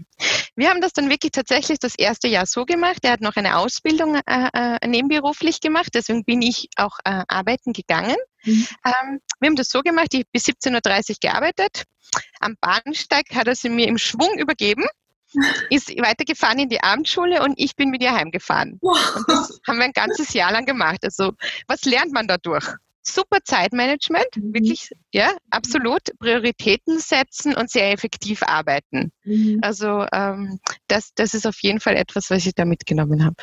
[0.58, 2.98] Wir haben das dann wirklich tatsächlich das erste Jahr so gemacht.
[3.04, 7.74] Er hat noch eine Ausbildung äh, äh, nebenberuflich gemacht, deswegen bin ich auch äh, arbeiten
[7.74, 8.18] gegangen.
[8.44, 8.68] Mhm.
[8.84, 11.84] Ähm, wir haben das so gemacht, ich habe bis 17.30 Uhr gearbeitet.
[12.40, 14.86] Am Bahnsteig hat er sie mir im Schwung übergeben
[15.70, 18.78] ist weitergefahren in die Abendschule und ich bin mit ihr heimgefahren.
[18.82, 19.16] Wow.
[19.16, 21.00] Und das haben wir ein ganzes Jahr lang gemacht.
[21.04, 21.34] Also
[21.68, 22.66] was lernt man dadurch?
[23.10, 24.54] Super Zeitmanagement, mhm.
[24.54, 26.02] wirklich, ja, absolut.
[26.20, 29.12] Prioritäten setzen und sehr effektiv arbeiten.
[29.24, 29.60] Mhm.
[29.62, 33.36] Also ähm, das, das ist auf jeden Fall etwas, was ich da mitgenommen habe.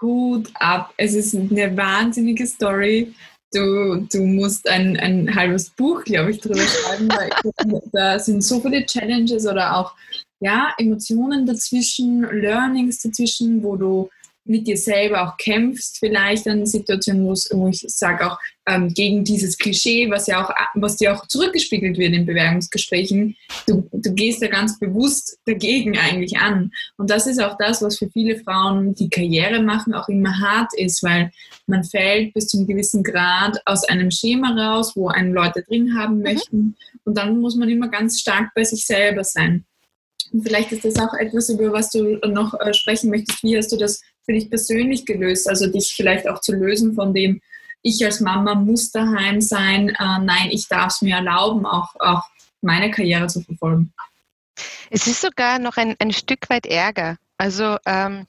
[0.00, 0.92] Hut ab.
[0.96, 3.14] Es ist eine wahnsinnige Story.
[3.52, 7.30] Du, du musst ein, ein halbes Buch, glaube ich, drüber schreiben, weil
[7.92, 9.94] da sind so viele Challenges oder auch
[10.40, 14.10] ja, Emotionen dazwischen, Learnings dazwischen, wo du
[14.48, 19.56] mit dir selber auch kämpfst, vielleicht an Situationen, wo ich sage auch ähm, gegen dieses
[19.56, 23.36] Klischee, was ja auch, was dir auch zurückgespiegelt wird in Bewerbungsgesprächen.
[23.66, 26.72] Du, du gehst da ganz bewusst dagegen eigentlich an.
[26.96, 30.72] Und das ist auch das, was für viele Frauen, die Karriere machen, auch immer hart
[30.76, 31.30] ist, weil
[31.66, 35.96] man fällt bis zu einem gewissen Grad aus einem Schema raus, wo einen Leute drin
[35.96, 36.22] haben mhm.
[36.22, 36.58] möchten.
[36.58, 36.74] Mhm.
[37.04, 39.64] Und dann muss man immer ganz stark bei sich selber sein.
[40.32, 43.42] Und vielleicht ist das auch etwas, über was du noch äh, sprechen möchtest.
[43.44, 45.48] Wie hast du das für dich persönlich gelöst?
[45.48, 47.40] Also dich vielleicht auch zu lösen von dem,
[47.82, 49.90] ich als Mama muss daheim sein.
[49.90, 52.22] Äh, nein, ich darf es mir erlauben, auch, auch
[52.60, 53.92] meine Karriere zu verfolgen.
[54.90, 57.16] Es ist sogar noch ein, ein Stück weit Ärger.
[57.38, 58.26] Also ähm,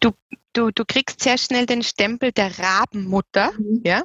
[0.00, 0.12] du,
[0.52, 3.80] du, du kriegst sehr schnell den Stempel der Rabenmutter, mhm.
[3.84, 4.02] ja.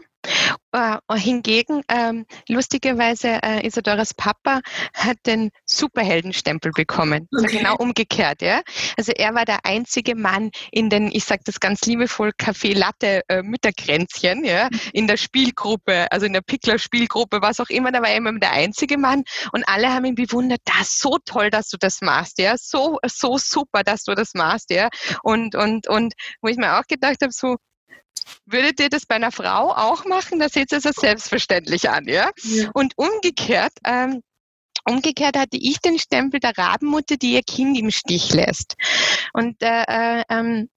[0.78, 4.62] Uh, hingegen, ähm, lustigerweise, äh, Isadoras Papa
[4.94, 7.28] hat den Superheldenstempel bekommen.
[7.34, 7.46] Okay.
[7.46, 8.62] Also genau umgekehrt, ja.
[8.96, 13.24] Also er war der einzige Mann in den, ich sage das ganz liebevoll, Café Latte
[13.28, 18.10] äh, Mütterkränzchen, ja, in der Spielgruppe, also in der Pickler-Spielgruppe, was auch immer, da war
[18.10, 21.78] er immer der einzige Mann und alle haben ihn bewundert, das so toll, dass du
[21.78, 24.90] das machst, ja, so, so super, dass du das machst, ja.
[25.24, 27.56] Und, und, und wo ich mir auch gedacht habe, so,
[28.46, 30.40] Würdet ihr das bei einer Frau auch machen?
[30.40, 32.32] Da seht ihr es als selbstverständlich an, ja?
[32.44, 32.70] ja.
[32.74, 34.22] Und umgekehrt, ähm,
[34.90, 38.76] Umgekehrt hatte ich den Stempel der Rabenmutter, die ihr Kind im Stich lässt.
[39.34, 40.70] Und äh, äh, ähm,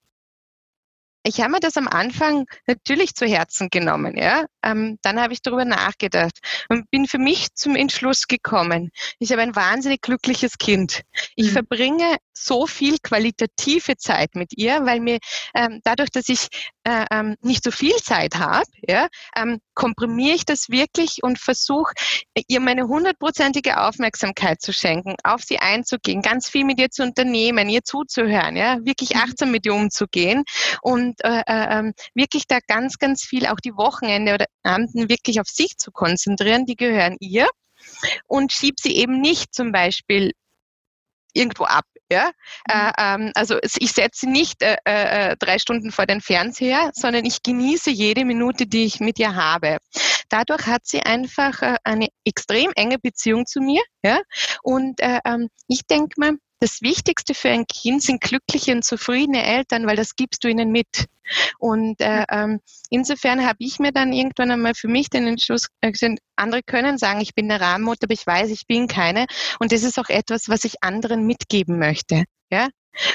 [1.22, 4.16] ich habe mir das am Anfang natürlich zu Herzen genommen.
[4.16, 4.46] Ja?
[4.62, 8.90] Ähm, dann habe ich darüber nachgedacht und bin für mich zum Entschluss gekommen.
[9.18, 11.02] Ich habe ein wahnsinnig glückliches Kind.
[11.36, 11.52] Ich mhm.
[11.52, 15.18] verbringe so viel qualitative Zeit mit ihr, weil mir
[15.54, 16.48] ähm, dadurch, dass ich
[16.84, 21.92] äh, ähm, nicht so viel Zeit habe, ja, ähm, komprimiere ich das wirklich und versuche,
[22.48, 27.68] ihr meine hundertprozentige Aufmerksamkeit zu schenken, auf sie einzugehen, ganz viel mit ihr zu unternehmen,
[27.68, 29.20] ihr zuzuhören, ja, wirklich mhm.
[29.20, 30.44] achtsam mit ihr umzugehen
[30.82, 35.40] und äh, äh, ähm, wirklich da ganz, ganz viel auch die Wochenende oder Abenden wirklich
[35.40, 37.48] auf sich zu konzentrieren, die gehören ihr
[38.26, 40.32] und schieb sie eben nicht zum Beispiel
[41.32, 41.84] irgendwo ab.
[42.10, 42.26] Ja?
[42.26, 42.74] Mhm.
[42.74, 47.42] Äh, ähm, also ich setze nicht äh, äh, drei Stunden vor den Fernseher, sondern ich
[47.42, 49.78] genieße jede Minute, die ich mit ihr habe.
[50.28, 53.82] Dadurch hat sie einfach äh, eine extrem enge Beziehung zu mir.
[54.02, 54.20] Ja?
[54.62, 59.44] Und äh, ähm, ich denke mal, das Wichtigste für ein Kind sind glückliche und zufriedene
[59.44, 61.06] Eltern, weil das gibst du ihnen mit.
[61.58, 65.92] Und äh, ähm, insofern habe ich mir dann irgendwann einmal für mich den Entschluss äh,
[66.36, 69.26] andere können sagen, ich bin eine Rahmenmutter, aber ich weiß, ich bin keine.
[69.58, 72.24] Und das ist auch etwas, was ich anderen mitgeben möchte.
[72.50, 72.68] Ja?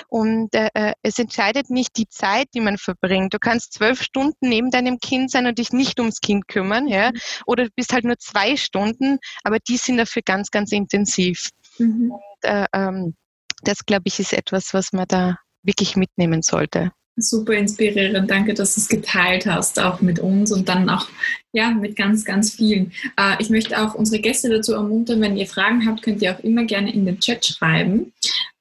[0.08, 3.34] Und äh, äh, es entscheidet nicht die Zeit, die man verbringt.
[3.34, 7.12] Du kannst zwölf Stunden neben deinem Kind sein und dich nicht ums Kind kümmern, ja,
[7.12, 7.20] mhm.
[7.46, 11.50] oder du bist halt nur zwei Stunden, aber die sind dafür ganz, ganz intensiv.
[11.78, 12.12] Mhm.
[12.12, 13.16] Und, äh, ähm,
[13.62, 16.92] das, glaube ich, ist etwas, was man da wirklich mitnehmen sollte.
[17.18, 18.30] Super inspirierend.
[18.30, 21.08] Danke, dass du es geteilt hast, auch mit uns und dann auch
[21.54, 22.92] ja, mit ganz, ganz vielen.
[23.18, 26.44] Äh, ich möchte auch unsere Gäste dazu ermuntern, wenn ihr Fragen habt, könnt ihr auch
[26.44, 28.12] immer gerne in den Chat schreiben.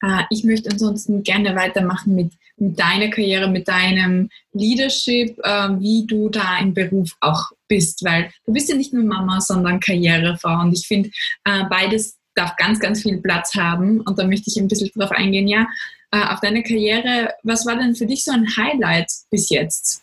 [0.00, 6.06] Äh, ich möchte ansonsten gerne weitermachen mit, mit deiner Karriere, mit deinem Leadership, äh, wie
[6.06, 10.60] du da im Beruf auch bist, weil du bist ja nicht nur Mama, sondern Karrierefrau
[10.60, 11.10] und ich finde
[11.44, 14.00] beides darf ganz, ganz viel Platz haben.
[14.00, 15.48] Und da möchte ich ein bisschen drauf eingehen.
[15.48, 15.66] Ja,
[16.10, 20.02] äh, auf deine Karriere, was war denn für dich so ein Highlight bis jetzt?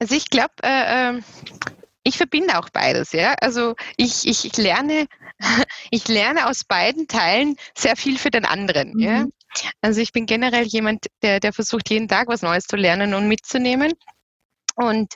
[0.00, 1.24] Also ich glaube, äh, ähm,
[2.02, 3.34] ich verbinde auch beides, ja.
[3.40, 5.06] Also ich, ich, ich lerne,
[5.90, 9.00] ich lerne aus beiden Teilen sehr viel für den anderen, mhm.
[9.00, 9.26] ja.
[9.80, 13.28] Also ich bin generell jemand, der, der versucht, jeden Tag was Neues zu lernen und
[13.28, 13.92] mitzunehmen.
[14.74, 15.14] Und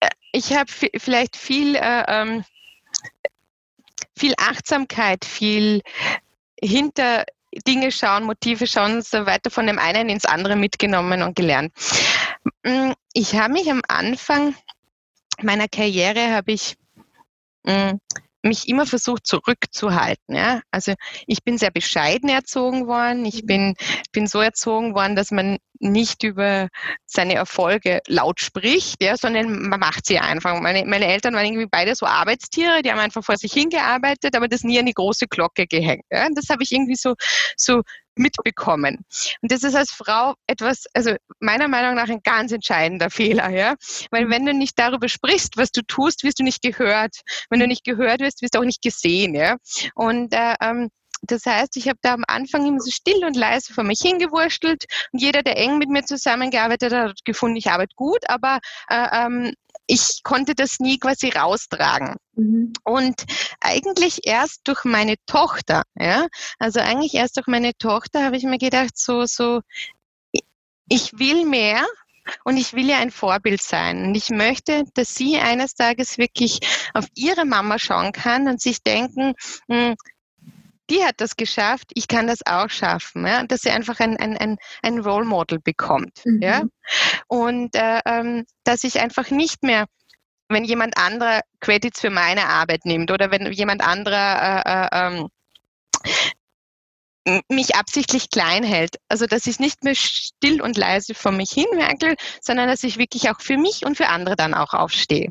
[0.00, 2.44] äh, ich habe vielleicht viel äh, ähm,
[4.18, 5.82] viel Achtsamkeit, viel
[6.60, 7.24] hinter
[7.66, 11.72] Dinge schauen, Motive schauen und so weiter von dem einen ins andere mitgenommen und gelernt.
[12.64, 14.54] Mm, ich habe mich am Anfang
[15.42, 16.76] meiner Karriere habe ich
[17.64, 17.92] mm,
[18.42, 20.34] mich immer versucht zurückzuhalten.
[20.34, 20.60] Ja?
[20.70, 20.94] Also
[21.26, 23.24] ich bin sehr bescheiden erzogen worden.
[23.24, 23.74] Ich bin,
[24.12, 26.68] bin so erzogen worden, dass man nicht über
[27.06, 30.60] seine Erfolge laut spricht, ja, sondern man macht sie einfach.
[30.60, 34.48] Meine, meine Eltern waren irgendwie beide so Arbeitstiere, die haben einfach vor sich hingearbeitet, aber
[34.48, 36.04] das nie an die große Glocke gehängt.
[36.10, 36.28] Ja.
[36.34, 37.14] Das habe ich irgendwie so,
[37.56, 37.82] so
[38.18, 39.04] mitbekommen.
[39.42, 43.74] Und das ist als Frau etwas, also meiner Meinung nach ein ganz entscheidender Fehler, ja.
[44.10, 44.30] Weil mhm.
[44.30, 47.20] wenn du nicht darüber sprichst, was du tust, wirst du nicht gehört.
[47.50, 49.56] Wenn du nicht gehört wirst, wirst du auch nicht gesehen, ja.
[49.94, 50.90] Und äh, ähm,
[51.22, 54.84] das heißt, ich habe da am Anfang immer so still und leise vor mich hingewurschtelt
[55.12, 59.08] und jeder, der eng mit mir zusammengearbeitet hat, hat gefunden, ich arbeite gut, aber äh,
[59.12, 59.52] ähm,
[59.88, 62.16] ich konnte das nie quasi raustragen.
[62.34, 62.72] Mhm.
[62.84, 63.24] Und
[63.60, 68.58] eigentlich erst durch meine Tochter, ja, also eigentlich erst durch meine Tochter habe ich mir
[68.58, 69.62] gedacht, so, so,
[70.88, 71.84] ich will mehr
[72.44, 74.04] und ich will ja ein Vorbild sein.
[74.04, 76.60] Und ich möchte, dass sie eines Tages wirklich
[76.92, 79.34] auf ihre Mama schauen kann und sich denken,
[79.68, 79.96] hm,
[80.90, 83.26] die hat das geschafft, ich kann das auch schaffen.
[83.26, 83.44] Ja?
[83.44, 86.22] Dass sie einfach ein, ein, ein, ein Role Model bekommt.
[86.24, 86.42] Mhm.
[86.42, 86.62] Ja?
[87.26, 89.86] Und äh, ähm, dass ich einfach nicht mehr
[90.48, 95.28] wenn jemand anderer Credits für meine Arbeit nimmt oder wenn jemand anderer äh, äh, ähm,
[97.50, 98.96] mich absichtlich klein hält.
[99.08, 103.30] Also dass ich nicht mehr still und leise vor mich hinwerkel, sondern dass ich wirklich
[103.30, 105.28] auch für mich und für andere dann auch aufstehe.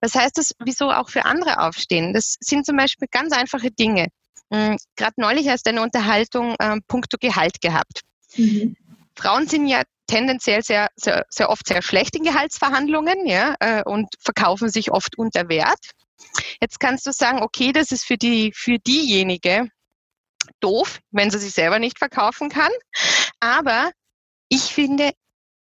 [0.00, 2.12] Was heißt das, wieso auch für andere aufstehen?
[2.12, 4.08] Das sind zum Beispiel ganz einfache Dinge.
[4.52, 8.00] Hm, Gerade neulich hast du eine Unterhaltung äh, puncto Gehalt gehabt.
[8.36, 8.76] Mhm.
[9.16, 14.08] Frauen sind ja tendenziell sehr, sehr, sehr oft sehr schlecht in Gehaltsverhandlungen ja, äh, und
[14.20, 15.78] verkaufen sich oft unter Wert.
[16.60, 19.68] Jetzt kannst du sagen, okay, das ist für, die, für diejenige,
[20.60, 22.70] doof, wenn sie sich selber nicht verkaufen kann.
[23.40, 23.90] Aber
[24.48, 25.12] ich finde,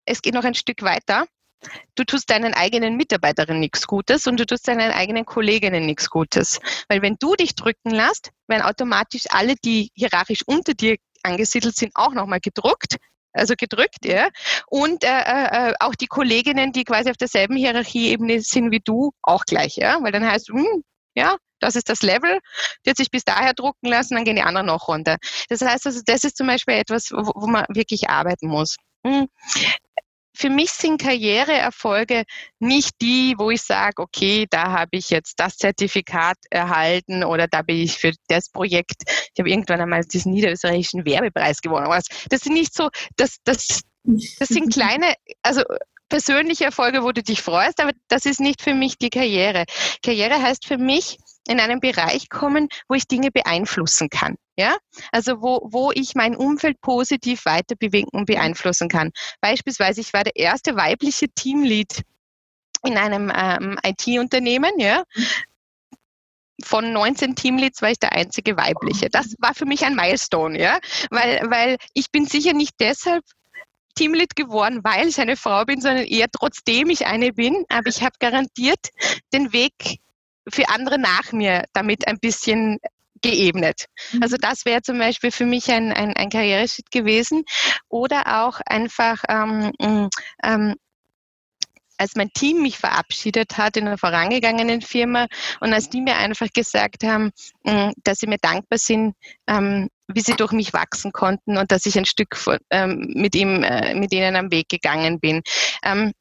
[0.05, 1.25] es geht noch ein Stück weiter.
[1.95, 6.59] Du tust deinen eigenen Mitarbeiterinnen nichts Gutes und du tust deinen eigenen Kolleginnen nichts Gutes.
[6.87, 11.91] Weil wenn du dich drücken lässt, werden automatisch alle, die hierarchisch unter dir angesiedelt sind,
[11.95, 12.97] auch nochmal gedruckt.
[13.31, 14.29] Also gedrückt, ja.
[14.67, 19.43] Und äh, äh, auch die Kolleginnen, die quasi auf derselben Hierarchieebene sind wie du, auch
[19.45, 20.01] gleich, ja.
[20.01, 22.39] Weil dann heißt, hm, ja, das ist das Level,
[22.85, 25.17] die hat sich bis daher drucken lassen, dann gehen die anderen noch runter.
[25.49, 28.77] Das heißt also, das ist zum Beispiel etwas, wo, wo man wirklich arbeiten muss.
[30.39, 32.23] Für mich sind Karriereerfolge
[32.59, 37.61] nicht die, wo ich sage, okay, da habe ich jetzt das Zertifikat erhalten oder da
[37.61, 41.91] bin ich für das Projekt, ich habe irgendwann einmal diesen niederösterreichischen Werbepreis gewonnen.
[42.29, 45.61] Das sind nicht so, das, das, das sind kleine, also
[46.07, 49.65] persönliche Erfolge, wo du dich freust, aber das ist nicht für mich die Karriere.
[50.03, 51.17] Karriere heißt für mich,
[51.49, 54.35] in einen Bereich kommen, wo ich Dinge beeinflussen kann.
[54.59, 54.75] Ja,
[55.13, 59.11] also wo, wo ich mein Umfeld positiv weiter bewegen und beeinflussen kann.
[59.39, 62.01] Beispielsweise, ich war der erste weibliche Teamlead
[62.83, 65.03] in einem ähm, IT-Unternehmen, ja.
[66.61, 69.09] Von 19 Teamleads war ich der einzige weibliche.
[69.09, 70.77] Das war für mich ein Milestone, ja,
[71.09, 73.23] weil, weil ich bin sicher nicht deshalb
[73.95, 77.63] Teamlead geworden, weil ich eine Frau bin, sondern eher trotzdem ich eine bin.
[77.69, 78.89] Aber ich habe garantiert
[79.31, 80.01] den Weg
[80.49, 82.79] für andere nach mir damit ein bisschen
[83.21, 83.85] geebnet.
[84.11, 84.23] Mhm.
[84.23, 87.43] Also das wäre zum Beispiel für mich ein, ein, ein Karriereschritt gewesen.
[87.89, 89.71] Oder auch einfach ähm,
[90.43, 90.75] ähm,
[91.99, 95.27] als mein Team mich verabschiedet hat in einer vorangegangenen Firma
[95.59, 97.31] und als die mir einfach gesagt haben,
[98.03, 99.15] dass sie mir dankbar sind,
[99.47, 102.37] ähm, wie sie durch mich wachsen konnten und dass ich ein Stück
[102.71, 105.41] ähm, mit ihm, äh, mit ihnen am Weg gegangen bin.
[105.83, 106.13] Ähm,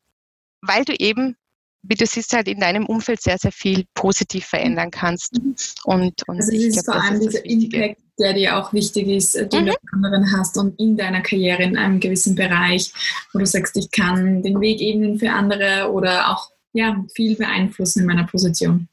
[0.60, 1.36] weil du eben
[1.82, 5.34] wie du siehst, halt in deinem Umfeld sehr, sehr viel positiv verändern kannst.
[5.34, 5.54] Mhm.
[5.84, 9.34] Und, und also es ist glaub, vor allem dieser Impact, der dir auch wichtig ist,
[9.34, 9.66] äh, den mhm.
[9.66, 12.92] du anderen hast und in deiner Karriere in einem gewissen Bereich,
[13.32, 18.00] wo du sagst, ich kann den Weg ebnen für andere oder auch ja, viel beeinflussen
[18.00, 18.88] in meiner Position.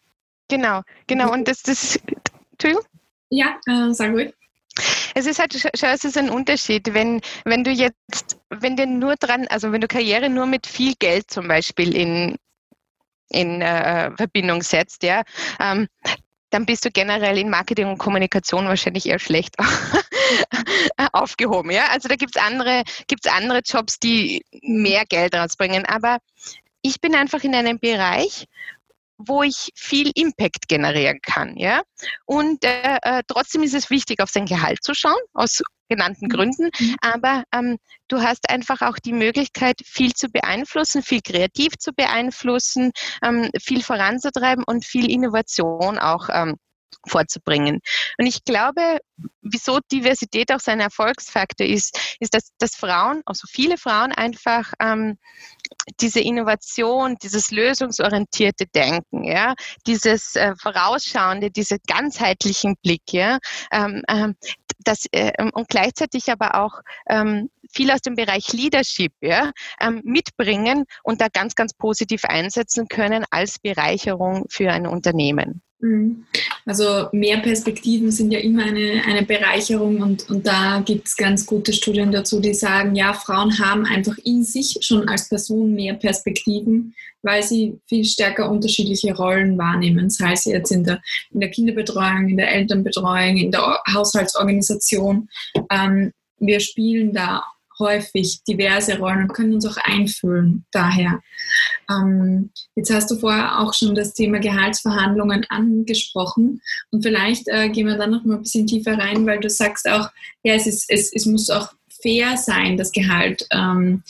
[0.47, 1.33] Genau, genau.
[1.33, 1.99] Und das, das
[2.51, 2.85] Entschuldigung?
[3.29, 4.33] Ja, äh, sag ruhig.
[5.13, 9.15] Es ist halt, schau, es ist ein Unterschied, wenn, wenn du jetzt, wenn du nur
[9.15, 12.35] dran, also wenn du Karriere nur mit viel Geld zum Beispiel in,
[13.29, 15.23] in äh, Verbindung setzt, ja,
[15.59, 15.87] ähm,
[16.55, 19.55] dann bist du generell in Marketing und Kommunikation wahrscheinlich eher schlecht
[21.11, 21.71] aufgehoben.
[21.71, 21.87] Ja?
[21.91, 25.85] Also da gibt es andere, gibt's andere Jobs, die mehr Geld rausbringen.
[25.85, 26.19] Aber
[26.81, 28.45] ich bin einfach in einem Bereich,
[29.17, 31.57] wo ich viel Impact generieren kann.
[31.57, 31.81] Ja?
[32.25, 36.29] Und äh, äh, trotzdem ist es wichtig, auf sein Gehalt zu schauen, aus genannten mhm.
[36.29, 36.69] Gründen.
[36.79, 36.95] Mhm.
[37.01, 42.91] Aber ähm, du hast einfach auch die Möglichkeit, viel zu beeinflussen, viel kreativ zu beeinflussen,
[43.23, 46.55] ähm, viel voranzutreiben und viel Innovation auch ähm,
[47.07, 47.81] vorzubringen.
[48.17, 48.99] Und ich glaube,
[49.41, 55.17] wieso Diversität auch sein Erfolgsfaktor ist, ist, dass, dass Frauen, also viele Frauen einfach ähm,
[55.99, 59.53] diese Innovation, dieses lösungsorientierte Denken, ja,
[59.85, 63.39] dieses äh, vorausschauende, diese ganzheitlichen Blick, ja,
[63.71, 64.35] ähm, ähm,
[64.79, 70.85] das, äh, und gleichzeitig aber auch ähm, viel aus dem Bereich Leadership ja, ähm, mitbringen
[71.03, 75.61] und da ganz, ganz positiv einsetzen können als Bereicherung für ein Unternehmen.
[75.79, 76.25] Mhm.
[76.65, 81.45] Also mehr Perspektiven sind ja immer eine, eine Bereicherung und, und da gibt es ganz
[81.45, 85.93] gute Studien dazu, die sagen, ja, Frauen haben einfach in sich schon als Person mehr
[85.93, 91.01] Perspektiven, weil sie viel stärker unterschiedliche Rollen wahrnehmen, sei es jetzt in der,
[91.31, 95.29] in der Kinderbetreuung, in der Elternbetreuung, in der Haushaltsorganisation.
[95.69, 97.43] Ähm, wir spielen da
[97.79, 101.21] häufig diverse Rollen und können uns auch einfühlen daher.
[101.89, 106.61] Ähm, jetzt hast du vorher auch schon das Thema Gehaltsverhandlungen angesprochen
[106.91, 109.87] und vielleicht äh, gehen wir dann noch mal ein bisschen tiefer rein, weil du sagst
[109.89, 110.09] auch,
[110.43, 113.45] ja, es, ist, es, es muss auch fair sein, das Gehalt.
[113.51, 114.03] Ähm,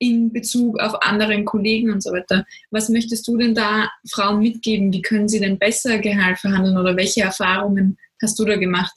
[0.00, 2.46] in Bezug auf anderen Kollegen und so weiter.
[2.70, 4.92] Was möchtest du denn da Frauen mitgeben?
[4.92, 8.94] Wie können sie denn besser Gehalt verhandeln oder welche Erfahrungen hast du da gemacht?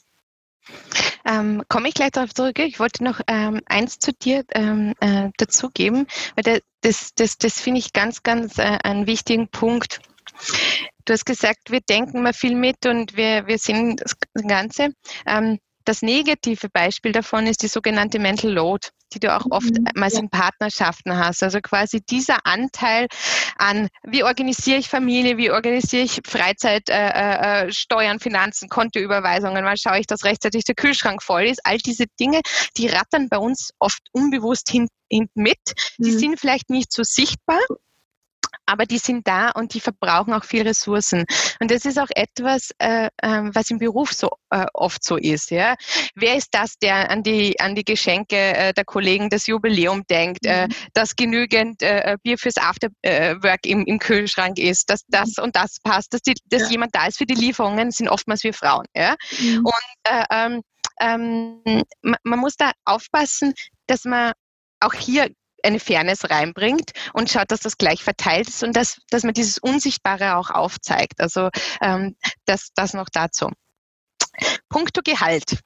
[1.26, 2.60] Ähm, Komme ich gleich darauf zurück.
[2.60, 7.60] Ich wollte noch ähm, eins zu dir ähm, äh, dazugeben, weil der, das, das, das
[7.60, 10.02] finde ich ganz, ganz äh, einen wichtigen Punkt.
[11.06, 14.94] Du hast gesagt, wir denken mal viel mit und wir, wir sehen das Ganze.
[15.26, 20.20] Ähm, das negative Beispiel davon ist die sogenannte Mental Load, die du auch oftmals mhm,
[20.20, 21.44] in Partnerschaften hast.
[21.44, 23.08] Also quasi dieser Anteil
[23.58, 29.64] an, wie organisiere ich Familie, wie organisiere ich Freizeit, äh, äh, äh Steuern, Finanzen, Kontoüberweisungen,
[29.66, 31.62] wann schaue ich, dass rechtzeitig der Kühlschrank voll ist.
[31.64, 32.42] All diese Dinge,
[32.78, 35.60] die rattern bei uns oft unbewusst hinten hin mit.
[35.98, 36.20] Die mhm.
[36.20, 37.60] sind vielleicht nicht so sichtbar,
[38.66, 41.26] aber die sind da und die verbrauchen auch viel Ressourcen.
[41.60, 45.52] Und das ist auch etwas, äh, äh, was im Beruf so äh, oft so ist.
[45.52, 45.76] Ja?
[46.16, 50.46] Wer ist das, der an die, an die Geschenke äh, der Kollegen das Jubiläum denkt,
[50.46, 50.74] äh, mhm.
[50.94, 56.14] dass genügend äh, Bier fürs Afterwork im, im Kühlschrank ist, dass das und das passt,
[56.14, 56.70] dass, die, dass ja.
[56.70, 58.86] jemand da ist für die Lieferungen, sind oftmals wir Frauen.
[58.96, 59.16] Ja?
[59.40, 59.66] Mhm.
[59.66, 60.62] Und ähm,
[61.00, 61.62] ähm,
[62.02, 63.54] man muss da aufpassen,
[63.88, 64.34] dass man
[64.80, 65.30] auch hier
[65.64, 69.58] eine Fairness reinbringt und schaut, dass das gleich verteilt ist und dass, dass man dieses
[69.58, 71.20] Unsichtbare auch aufzeigt.
[71.20, 71.50] Also
[71.82, 73.50] ähm, das, das noch dazu.
[74.70, 75.60] Punkto Gehalt.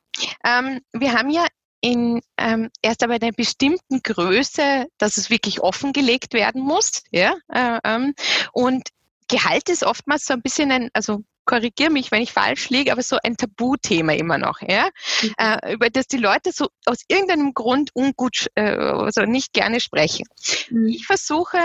[0.45, 1.45] Ähm, wir haben ja
[1.81, 7.03] in, ähm, erst aber einer bestimmten Größe, dass es wirklich offengelegt werden muss.
[7.11, 7.35] Ja?
[7.49, 8.13] Äh, ähm,
[8.51, 8.89] und
[9.27, 13.01] Gehalt ist oftmals so ein bisschen ein, also korrigiere mich, wenn ich falsch liege, aber
[13.01, 14.89] so ein Tabuthema immer noch, ja,
[15.23, 15.33] mhm.
[15.37, 20.27] äh, über das die Leute so aus irgendeinem Grund ungut, äh, also nicht gerne sprechen.
[20.69, 20.89] Mhm.
[20.89, 21.57] Ich versuche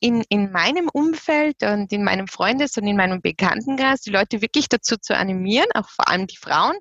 [0.00, 4.68] in, in meinem Umfeld und in meinem Freundes- und in meinem Bekanntenkreis die Leute wirklich
[4.68, 6.76] dazu zu animieren, auch vor allem die Frauen,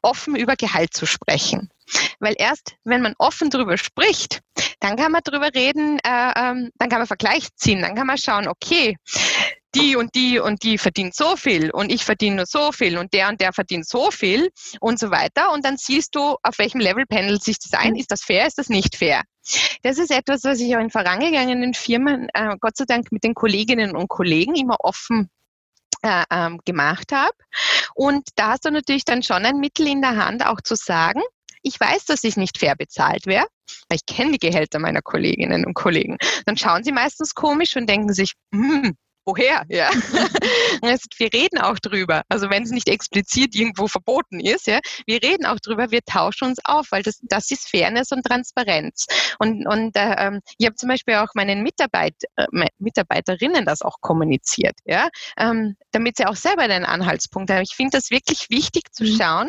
[0.00, 1.68] offen über Gehalt zu sprechen.
[2.18, 4.40] Weil erst, wenn man offen darüber spricht,
[4.80, 8.18] dann kann man darüber reden, äh, ähm, dann kann man Vergleich ziehen, dann kann man
[8.18, 8.96] schauen, okay,
[9.76, 13.12] die und die und die verdient so viel und ich verdiene nur so viel und
[13.12, 14.50] der und der verdient so viel
[14.80, 15.52] und so weiter.
[15.52, 17.94] Und dann siehst du, auf welchem Level pendelt sich das ein.
[17.94, 19.22] Ist das fair, ist das nicht fair?
[19.82, 23.34] Das ist etwas, was ich auch in vorangegangenen Firmen, äh, Gott sei Dank mit den
[23.34, 25.30] Kolleginnen und Kollegen immer offen
[26.02, 27.36] äh, ähm, gemacht habe.
[27.94, 31.22] Und da hast du natürlich dann schon ein Mittel in der Hand, auch zu sagen,
[31.62, 33.46] ich weiß, dass ich nicht fair bezahlt wäre,
[33.88, 36.16] weil ich kenne die Gehälter meiner Kolleginnen und Kollegen.
[36.44, 38.96] Dann schauen sie meistens komisch und denken sich, hm,
[39.26, 39.64] woher?
[39.68, 39.90] Ja.
[41.18, 42.22] wir reden auch drüber.
[42.28, 46.48] Also wenn es nicht explizit irgendwo verboten ist, ja, wir reden auch drüber, wir tauschen
[46.48, 49.06] uns auf, weil das, das ist Fairness und Transparenz.
[49.38, 52.46] Und, und äh, ähm, ich habe zum Beispiel auch meinen Mitarbeit, äh,
[52.78, 57.62] Mitarbeiterinnen das auch kommuniziert, ja, ähm, damit sie auch selber einen Anhaltspunkt haben.
[57.62, 59.18] Ich finde das wirklich wichtig zu mhm.
[59.18, 59.48] schauen,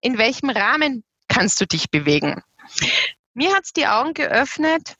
[0.00, 2.42] in welchem Rahmen kannst du dich bewegen.
[3.34, 4.96] Mir hat es die Augen geöffnet,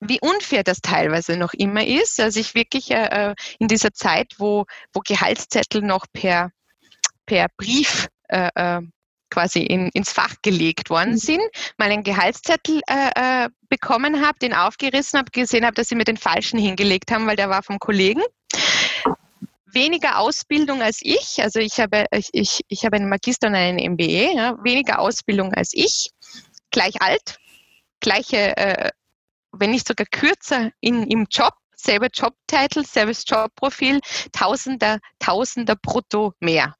[0.00, 2.20] wie unfair das teilweise noch immer ist.
[2.20, 6.50] Also ich wirklich äh, äh, in dieser Zeit, wo, wo Gehaltszettel noch per,
[7.26, 8.80] per Brief äh, äh,
[9.30, 11.18] quasi in, ins Fach gelegt worden mhm.
[11.18, 11.42] sind,
[11.76, 16.04] mal einen Gehaltszettel äh, äh, bekommen habe, den aufgerissen habe, gesehen habe, dass sie mir
[16.04, 18.22] den falschen hingelegt haben, weil der war vom Kollegen.
[19.66, 23.92] Weniger Ausbildung als ich, also ich habe, ich, ich, ich habe einen Magister und einen
[23.92, 26.10] MBA, ja, weniger Ausbildung als ich,
[26.70, 27.36] gleich alt,
[28.00, 28.90] gleiche äh,
[29.52, 34.00] wenn nicht sogar kürzer in, im Job, selber Jobtitel, selbes Jobprofil,
[34.32, 36.74] Tausender, Tausender brutto mehr.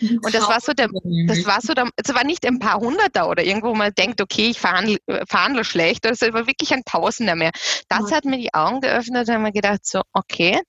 [0.00, 0.88] Und das war so der,
[1.28, 4.20] das war so der, es war nicht ein paar Hunderter oder irgendwo wo man denkt,
[4.20, 4.98] okay, ich verhandle,
[5.28, 7.52] verhandle schlecht, also es war wirklich ein Tausender mehr.
[7.88, 10.60] Das hat mir die Augen geöffnet und haben mir gedacht, so, okay,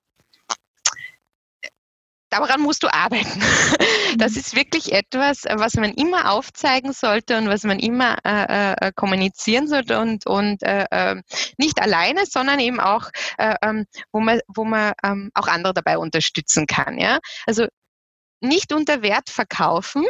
[2.30, 3.42] daran musst du arbeiten.
[4.18, 8.92] Das ist wirklich etwas, was man immer aufzeigen sollte und was man immer äh, äh,
[8.96, 11.24] kommunizieren sollte und, und äh, ähm,
[11.58, 15.98] nicht alleine, sondern eben auch, äh, ähm, wo man, wo man ähm, auch andere dabei
[15.98, 16.98] unterstützen kann.
[16.98, 17.20] Ja?
[17.46, 17.68] Also
[18.42, 20.06] nicht unter Wert verkaufen,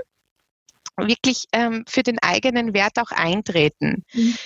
[0.97, 4.03] wirklich ähm, für den eigenen Wert auch eintreten.
[4.13, 4.37] Mhm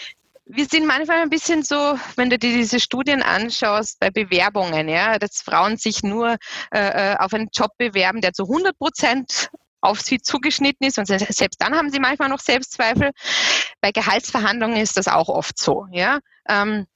[0.52, 5.20] wir sind manchmal ein bisschen so, wenn du dir diese Studien anschaust bei Bewerbungen, ja,
[5.20, 6.38] dass Frauen sich nur
[6.74, 9.50] äh, äh auf einen Job bewerben, der zu 100 Prozent
[9.82, 13.12] auf sie zugeschnitten ist und selbst dann haben sie manchmal noch Selbstzweifel.
[13.80, 16.20] Bei Gehaltsverhandlungen ist das auch oft so, ja.
[16.50, 16.88] Ähm,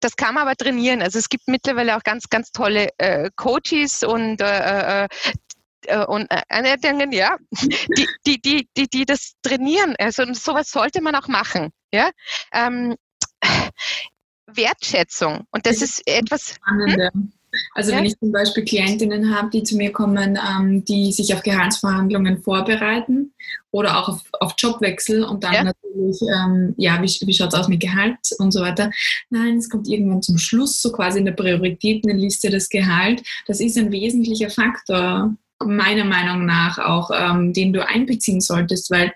[0.00, 1.02] das kann man aber trainieren.
[1.02, 5.08] Also es gibt mittlerweile auch ganz, ganz tolle äh, Coaches und äh, äh, äh
[6.06, 9.94] und Anleitungen, ja, die, die, die, die, die das trainieren.
[9.98, 11.70] Also sowas sollte man auch machen.
[11.92, 12.10] Ja?
[12.52, 12.96] Ähm,
[14.46, 15.46] Wertschätzung.
[15.50, 16.56] Und das, das ist etwas.
[16.66, 17.32] Hm?
[17.74, 17.98] Also ja.
[17.98, 22.42] wenn ich zum Beispiel Klientinnen habe, die zu mir kommen, ähm, die sich auf Gehaltsverhandlungen
[22.42, 23.32] vorbereiten
[23.70, 25.64] oder auch auf, auf Jobwechsel und dann ja.
[25.64, 28.90] natürlich, ähm, ja, wie, wie schaut es aus mit Gehalt und so weiter.
[29.30, 33.22] Nein, es kommt irgendwann zum Schluss, so quasi in der Prioritätenliste das Gehalt.
[33.46, 35.34] Das ist ein wesentlicher Faktor,
[35.64, 39.12] meiner Meinung nach auch, ähm, den du einbeziehen solltest, weil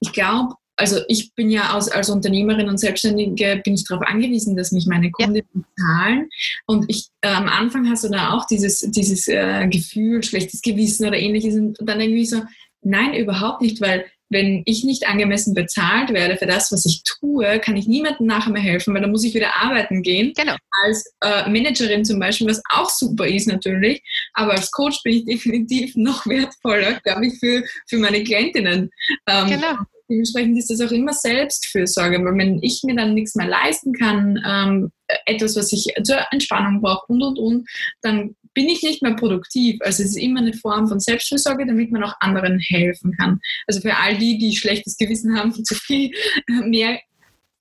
[0.00, 4.56] ich glaube, also ich bin ja als, als Unternehmerin und Selbstständige bin ich darauf angewiesen,
[4.56, 5.42] dass mich meine Kunden ja.
[5.52, 6.28] bezahlen.
[6.66, 11.06] Und ich äh, am Anfang hast du da auch dieses, dieses äh, Gefühl, schlechtes Gewissen
[11.06, 11.56] oder ähnliches.
[11.56, 12.42] Und dann irgendwie so,
[12.82, 17.58] nein, überhaupt nicht, weil wenn ich nicht angemessen bezahlt werde für das, was ich tue,
[17.60, 20.32] kann ich niemandem nachher mehr helfen, weil dann muss ich wieder arbeiten gehen.
[20.36, 20.56] Genau.
[20.84, 24.02] Als äh, Managerin zum Beispiel, was auch super ist natürlich,
[24.34, 28.90] aber als Coach bin ich definitiv noch wertvoller, glaube ich, für, für meine Klientinnen.
[29.26, 33.46] Ähm, genau dementsprechend ist das auch immer Selbstfürsorge, weil wenn ich mir dann nichts mehr
[33.46, 34.90] leisten kann, ähm,
[35.26, 37.68] etwas, was ich zur Entspannung brauche und und und,
[38.02, 39.78] dann bin ich nicht mehr produktiv.
[39.80, 43.40] Also es ist immer eine Form von Selbstfürsorge, damit man auch anderen helfen kann.
[43.66, 46.10] Also für all die, die schlechtes Gewissen haben, zu viel
[46.46, 46.98] mehr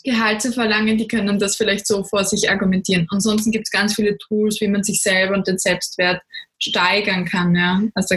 [0.03, 3.07] Gehalt zu verlangen, die können das vielleicht so vor sich argumentieren.
[3.09, 6.21] Ansonsten gibt es ganz viele Tools, wie man sich selber und den Selbstwert
[6.59, 7.53] steigern kann.
[7.55, 7.81] Ja?
[7.93, 8.15] Also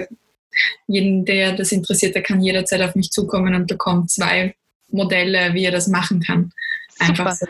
[0.87, 4.55] jeden, der das interessiert, der kann jederzeit auf mich zukommen und bekommt zwei
[4.89, 6.53] Modelle, wie er das machen kann.
[6.99, 7.47] Einfach Super.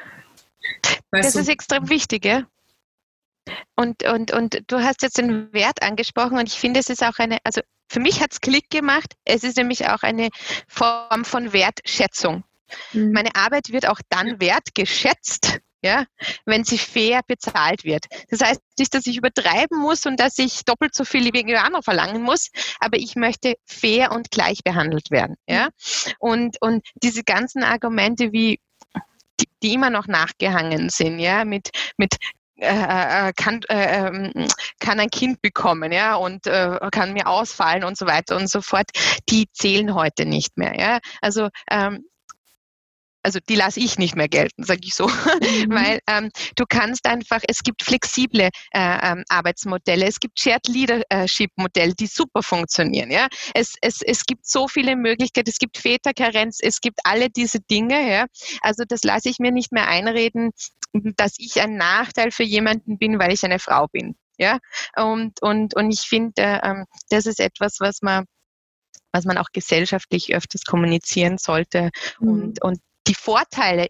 [0.82, 0.90] so.
[1.10, 2.46] das ist extrem wichtig, ja?
[3.74, 7.18] Und, und, und du hast jetzt den Wert angesprochen und ich finde, es ist auch
[7.18, 9.14] eine, also für mich hat es Klick gemacht.
[9.24, 10.28] Es ist nämlich auch eine
[10.68, 12.44] Form von Wertschätzung.
[12.92, 13.12] Mhm.
[13.12, 16.04] Meine Arbeit wird auch dann wertgeschätzt, ja,
[16.44, 18.06] wenn sie fair bezahlt wird.
[18.28, 21.82] Das heißt nicht, dass ich übertreiben muss und dass ich doppelt so viel wie andere
[21.82, 25.36] verlangen muss, aber ich möchte fair und gleich behandelt werden.
[25.48, 25.70] Ja?
[26.18, 28.60] Und, und diese ganzen Argumente wie
[29.40, 32.16] die, die immer noch nachgehangen sind, ja, mit, mit
[32.60, 34.48] äh, äh kann, äh, ähm,
[34.78, 38.60] kann ein Kind bekommen, ja, und äh, kann mir ausfallen und so weiter und so
[38.60, 38.90] fort,
[39.28, 40.98] die zählen heute nicht mehr, ja.
[41.20, 42.04] Also ähm,
[43.22, 45.70] also die lasse ich nicht mehr gelten, sage ich so, mhm.
[45.70, 51.50] weil ähm, du kannst einfach, es gibt flexible äh, ähm, Arbeitsmodelle, es gibt Shared Leadership
[51.56, 53.10] Modelle, die super funktionieren.
[53.10, 57.60] Ja, es, es, es gibt so viele Möglichkeiten, es gibt Väterkarenz, es gibt alle diese
[57.60, 58.10] Dinge.
[58.10, 58.26] Ja,
[58.62, 60.50] also das lasse ich mir nicht mehr einreden,
[60.92, 64.16] dass ich ein Nachteil für jemanden bin, weil ich eine Frau bin.
[64.38, 64.58] Ja,
[64.96, 68.24] und und und ich finde, äh, das ist etwas, was man
[69.12, 71.90] was man auch gesellschaftlich öfters kommunizieren sollte
[72.20, 72.28] mhm.
[72.28, 72.78] und, und
[73.10, 73.88] die Vorteile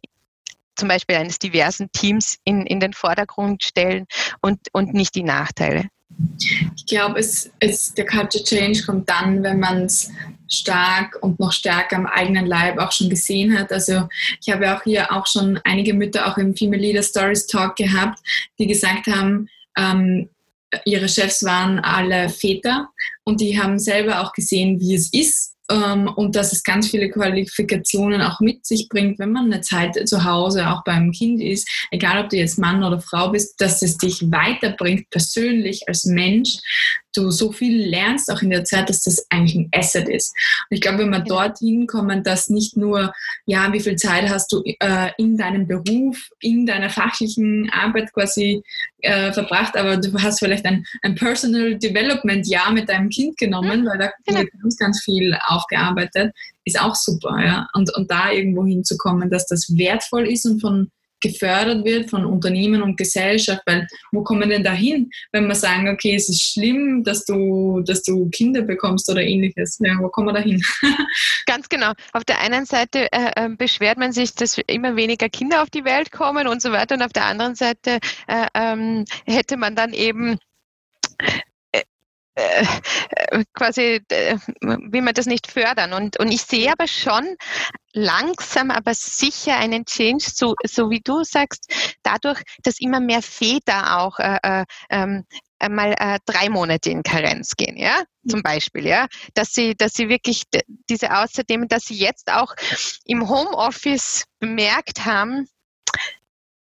[0.76, 4.06] zum Beispiel eines diversen Teams in, in den Vordergrund stellen
[4.40, 5.88] und, und nicht die Nachteile.
[6.74, 10.10] Ich glaube, es, es, der Culture Change kommt dann, wenn man es
[10.48, 13.70] stark und noch stärker am eigenen Leib auch schon gesehen hat.
[13.72, 14.08] Also
[14.40, 18.20] ich habe auch hier auch schon einige Mütter auch im Female Leader Stories Talk gehabt,
[18.58, 20.30] die gesagt haben, ähm,
[20.86, 22.88] ihre Chefs waren alle Väter
[23.24, 28.22] und die haben selber auch gesehen, wie es ist, und dass es ganz viele Qualifikationen
[28.22, 32.22] auch mit sich bringt, wenn man eine Zeit zu Hause auch beim Kind ist, egal
[32.22, 36.58] ob du jetzt Mann oder Frau bist, dass es dich weiterbringt persönlich als Mensch,
[37.14, 40.34] du so viel lernst auch in der Zeit, dass das eigentlich ein Asset ist.
[40.68, 43.12] Und ich glaube, wenn wir dorthin kommen, dass nicht nur,
[43.46, 48.62] ja, wie viel Zeit hast du äh, in deinem Beruf, in deiner fachlichen Arbeit quasi
[49.02, 53.82] äh, verbracht, aber du hast vielleicht ein, ein Personal Development Jahr mit deinem Kind genommen,
[53.82, 53.86] mhm.
[53.86, 54.40] weil da genau.
[54.40, 56.32] wird ganz, ganz viel aufgearbeitet,
[56.64, 57.68] ist auch super, ja.
[57.74, 60.90] Und, und da irgendwo hinzukommen, dass das wertvoll ist und von
[61.20, 65.88] gefördert wird von Unternehmen und Gesellschaft, weil wo kommen denn da hin, wenn wir sagen,
[65.88, 69.78] okay, es ist schlimm, dass du, dass du Kinder bekommst oder ähnliches.
[69.80, 70.62] Ja, wo kommen wir da hin?
[71.46, 71.92] Ganz genau.
[72.12, 75.84] Auf der einen Seite äh, äh, beschwert man sich, dass immer weniger Kinder auf die
[75.84, 79.92] Welt kommen und so weiter und auf der anderen Seite äh, ähm, hätte man dann
[79.92, 80.38] eben
[81.72, 81.82] äh,
[82.34, 84.00] äh, quasi
[84.60, 85.92] will man das nicht fördern.
[85.92, 87.36] Und, und ich sehe aber schon
[87.92, 91.72] langsam, aber sicher einen Change, so, so wie du sagst,
[92.02, 95.24] dadurch, dass immer mehr Väter auch äh, äh, ähm,
[95.58, 100.08] einmal äh, drei Monate in Karenz gehen, ja, zum Beispiel, ja, dass sie, dass sie
[100.08, 100.44] wirklich
[100.88, 102.54] diese außerdem, dass sie jetzt auch
[103.04, 105.46] im Homeoffice bemerkt haben,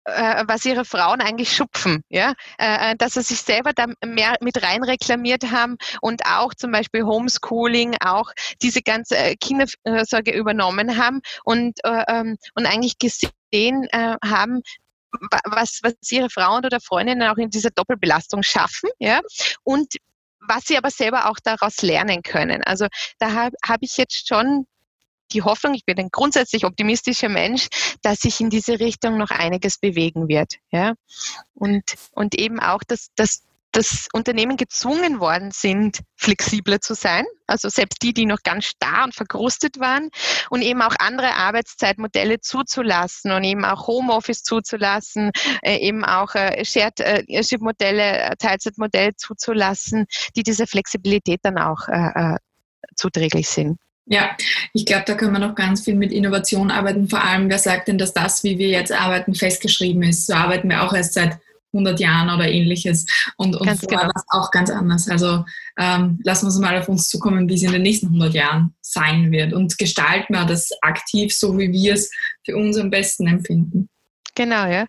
[0.05, 4.37] äh, was ihre Frauen eigentlich schupfen, ja, äh, äh, dass sie sich selber da mehr
[4.41, 8.33] mit rein reklamiert haben und auch zum Beispiel Homeschooling, auch
[8.63, 14.63] diese ganze Kindersorge übernommen haben und, ähm, und eigentlich gesehen haben,
[15.45, 19.21] was, was ihre Frauen oder Freundinnen auch in dieser Doppelbelastung schaffen, ja,
[19.65, 19.95] und
[20.41, 22.63] was sie aber selber auch daraus lernen können.
[22.65, 22.87] Also
[23.19, 24.67] da habe hab ich jetzt schon
[25.33, 27.69] die Hoffnung, ich bin ein grundsätzlich optimistischer Mensch,
[28.03, 30.55] dass sich in diese Richtung noch einiges bewegen wird.
[30.71, 30.95] Ja?
[31.55, 37.25] Und, und eben auch, dass, dass dass Unternehmen gezwungen worden sind, flexibler zu sein.
[37.47, 40.11] Also selbst die, die noch ganz starr und verkrustet waren
[40.51, 45.31] und eben auch andere Arbeitszeitmodelle zuzulassen und eben auch Homeoffice zuzulassen,
[45.63, 50.07] äh, eben auch äh, Shared-Modelle, äh, Teilzeitmodelle zuzulassen,
[50.37, 51.81] die dieser Flexibilität dann auch
[52.97, 53.79] zuträglich sind.
[54.13, 54.37] Ja,
[54.73, 57.09] ich glaube, da können wir noch ganz viel mit Innovation arbeiten.
[57.09, 60.27] Vor allem, wer sagt denn, dass das, wie wir jetzt arbeiten, festgeschrieben ist?
[60.27, 61.39] So arbeiten wir auch erst seit
[61.73, 63.07] 100 Jahren oder ähnliches.
[63.37, 64.03] Und, und vorher genau.
[64.03, 65.09] war es auch ganz anders.
[65.09, 65.45] Also
[65.79, 68.75] ähm, lassen wir uns mal auf uns zukommen, wie es in den nächsten 100 Jahren
[68.81, 69.53] sein wird.
[69.53, 72.11] Und gestalten wir das aktiv, so wie wir es
[72.45, 73.89] für uns am besten empfinden.
[74.35, 74.87] Genau, ja.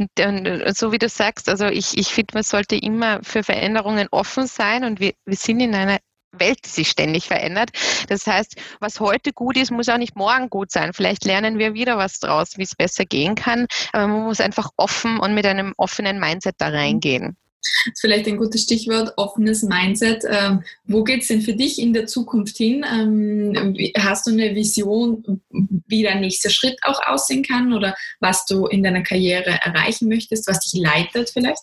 [0.00, 4.08] Und, und, so wie du sagst, also ich, ich finde, man sollte immer für Veränderungen
[4.10, 5.98] offen sein und wir, wir sind in einer
[6.38, 7.70] Welt, sich ständig verändert.
[8.08, 10.92] Das heißt, was heute gut ist, muss auch nicht morgen gut sein.
[10.92, 13.66] Vielleicht lernen wir wieder was draus, wie es besser gehen kann.
[13.92, 17.36] Aber man muss einfach offen und mit einem offenen Mindset da reingehen.
[17.64, 20.22] Das ist vielleicht ein gutes Stichwort, offenes Mindset.
[20.28, 22.84] Ähm, wo geht es denn für dich in der Zukunft hin?
[22.90, 28.66] Ähm, hast du eine Vision, wie dein nächster Schritt auch aussehen kann oder was du
[28.66, 31.62] in deiner Karriere erreichen möchtest, was dich leitet vielleicht?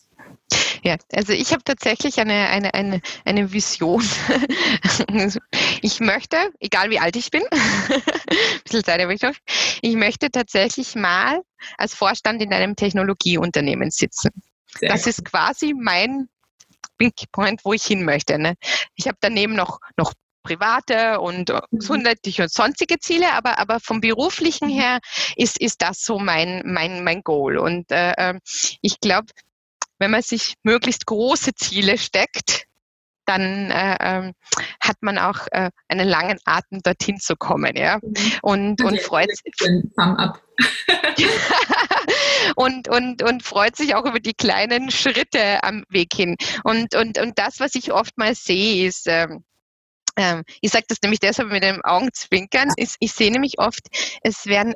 [0.83, 4.03] Ja, also ich habe tatsächlich eine, eine, eine, eine Vision.
[5.81, 8.01] ich möchte, egal wie alt ich bin, ein
[8.63, 9.35] bisschen Zeit habe ich noch,
[9.81, 11.41] ich möchte tatsächlich mal
[11.77, 14.31] als Vorstand in einem Technologieunternehmen sitzen.
[14.79, 16.29] Sehr das ist quasi mein
[16.97, 18.39] Big Point, wo ich hin möchte.
[18.39, 18.55] Ne?
[18.95, 20.13] Ich habe daneben noch, noch
[20.43, 21.61] private und mhm.
[21.71, 24.79] gesundheitliche und sonstige Ziele, aber, aber vom beruflichen mhm.
[24.79, 24.99] her
[25.35, 27.57] ist, ist das so mein, mein, mein Goal.
[27.57, 28.39] Und äh, ähm,
[28.81, 29.27] ich glaube,
[30.01, 32.65] wenn man sich möglichst große Ziele steckt,
[33.25, 34.33] dann äh, ähm,
[34.81, 37.99] hat man auch äh, einen langen Atem dorthin zu kommen, ja.
[38.01, 38.15] Mhm.
[38.41, 39.53] Und, und freut sich.
[42.55, 46.35] und, und, und freut sich auch über die kleinen Schritte am Weg hin.
[46.63, 49.07] Und, und, und das, was ich oftmals sehe, ist,
[50.17, 53.87] ähm, ich sage das nämlich deshalb mit dem Augenzwinkern, ist, ich sehe nämlich oft,
[54.23, 54.73] es werden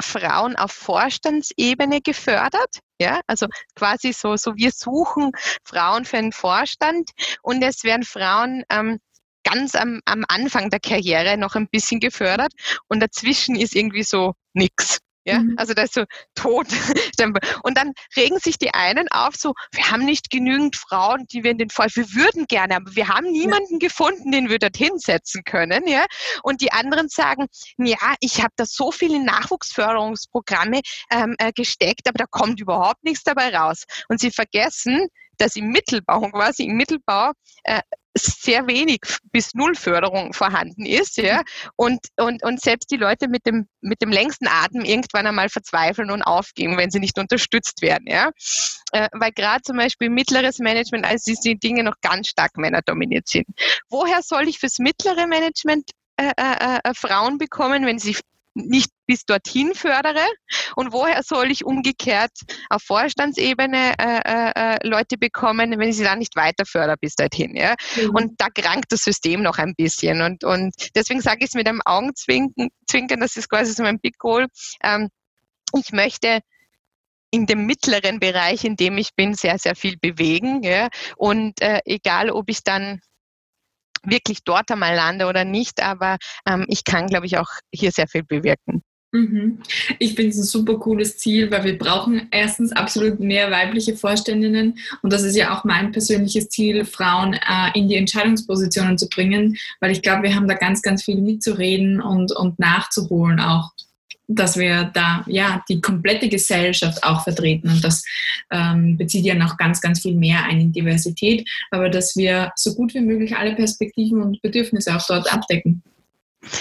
[0.00, 2.78] Frauen auf Vorstandsebene gefördert.
[3.00, 5.32] Ja, also quasi so, so wir suchen
[5.64, 7.10] Frauen für einen Vorstand
[7.42, 8.98] und es werden Frauen ähm,
[9.44, 12.52] ganz am, am Anfang der Karriere noch ein bisschen gefördert
[12.88, 14.98] und dazwischen ist irgendwie so nix.
[15.28, 15.54] Ja, mhm.
[15.58, 16.04] also das ist so
[16.34, 16.68] tot.
[17.62, 21.50] Und dann regen sich die einen auf, so, wir haben nicht genügend Frauen, die wir
[21.50, 23.88] in den Fall, wir würden gerne, aber wir haben niemanden ja.
[23.88, 25.86] gefunden, den wir dorthin setzen können.
[25.86, 26.06] Ja,
[26.42, 32.16] und die anderen sagen, ja, ich habe da so viele Nachwuchsförderungsprogramme ähm, äh, gesteckt, aber
[32.16, 33.84] da kommt überhaupt nichts dabei raus.
[34.08, 37.32] Und sie vergessen, dass im Mittelbau quasi im Mittelbau
[37.64, 37.82] äh,
[38.22, 39.00] sehr wenig
[39.32, 41.42] bis null Förderung vorhanden ist, ja,
[41.76, 46.10] und, und, und selbst die Leute mit dem, mit dem längsten Atem irgendwann einmal verzweifeln
[46.10, 48.30] und aufgeben, wenn sie nicht unterstützt werden, ja,
[48.92, 53.46] äh, weil gerade zum Beispiel mittleres Management, also die Dinge noch ganz stark männerdominiert sind.
[53.88, 58.16] Woher soll ich fürs mittlere Management äh, äh, äh Frauen bekommen, wenn sie
[58.54, 60.24] nicht bis dorthin fördere
[60.76, 62.30] und woher soll ich umgekehrt
[62.68, 67.14] auf Vorstandsebene äh, äh, äh, Leute bekommen, wenn ich sie dann nicht weiter fördere bis
[67.16, 67.56] dorthin.
[67.56, 67.74] Ja?
[67.96, 68.10] Mhm.
[68.14, 71.66] Und da krankt das System noch ein bisschen und, und deswegen sage ich es mit
[71.66, 74.46] einem Augenzwinkern, das ist quasi so mein Big Goal.
[74.84, 75.08] Ähm,
[75.74, 76.40] ich möchte
[77.30, 80.62] in dem mittleren Bereich, in dem ich bin, sehr, sehr viel bewegen.
[80.62, 80.88] Ja?
[81.16, 83.00] Und äh, egal, ob ich dann
[84.02, 88.08] wirklich dort einmal lande oder nicht, aber ähm, ich kann, glaube ich, auch hier sehr
[88.08, 88.82] viel bewirken.
[89.10, 89.60] Mhm.
[89.98, 94.78] Ich finde es ein super cooles Ziel, weil wir brauchen erstens absolut mehr weibliche Vorständinnen
[95.00, 99.56] und das ist ja auch mein persönliches Ziel, Frauen äh, in die Entscheidungspositionen zu bringen,
[99.80, 103.70] weil ich glaube, wir haben da ganz, ganz viel mitzureden und, und nachzuholen auch
[104.30, 108.04] dass wir da ja die komplette Gesellschaft auch vertreten und das
[108.50, 112.74] ähm, bezieht ja noch ganz, ganz viel mehr ein in Diversität, aber dass wir so
[112.74, 115.82] gut wie möglich alle Perspektiven und Bedürfnisse auch dort abdecken.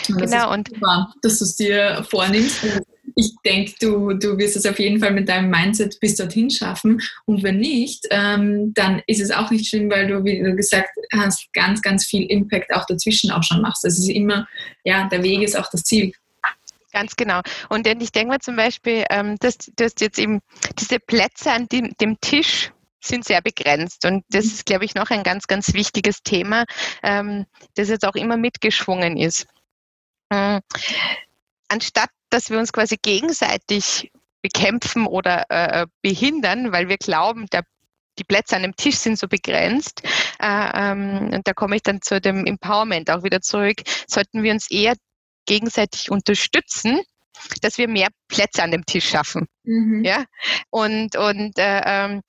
[0.10, 2.66] Und genau und super, dass du es dir vornimmst.
[3.16, 7.02] Ich denke, du, du wirst es auf jeden Fall mit deinem Mindset bis dorthin schaffen.
[7.26, 10.90] Und wenn nicht, ähm, dann ist es auch nicht schlimm, weil du, wie du gesagt
[11.14, 13.84] hast, ganz, ganz viel Impact auch dazwischen auch schon machst.
[13.84, 14.48] Das ist immer,
[14.84, 16.12] ja, der Weg ist auch das Ziel.
[16.94, 17.42] Ganz genau.
[17.70, 20.40] Und denn ich denke mal zum Beispiel, ähm, dass, dass jetzt eben
[20.80, 24.06] diese Plätze an dem, dem Tisch sind sehr begrenzt.
[24.06, 26.66] Und das ist, glaube ich, noch ein ganz, ganz wichtiges Thema,
[27.04, 29.48] ähm, das jetzt auch immer mitgeschwungen ist.
[30.32, 30.62] Ähm,
[31.68, 34.12] anstatt, dass wir uns quasi gegenseitig
[34.42, 37.64] bekämpfen oder äh, behindern, weil wir glauben, der
[38.20, 40.02] die Plätze an dem Tisch sind so begrenzt,
[40.40, 44.52] äh, ähm, und da komme ich dann zu dem Empowerment auch wieder zurück, sollten wir
[44.52, 44.96] uns eher
[45.46, 47.02] gegenseitig unterstützen,
[47.62, 49.48] dass wir mehr Plätze an dem Tisch schaffen.
[49.64, 50.04] Mhm.
[50.04, 50.26] Ja?
[50.70, 52.22] Und, und äh, ähm,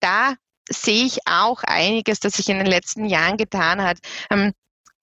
[0.00, 0.34] da
[0.68, 3.98] sehe ich auch einiges, das sich in den letzten Jahren getan hat.
[4.30, 4.52] Ähm,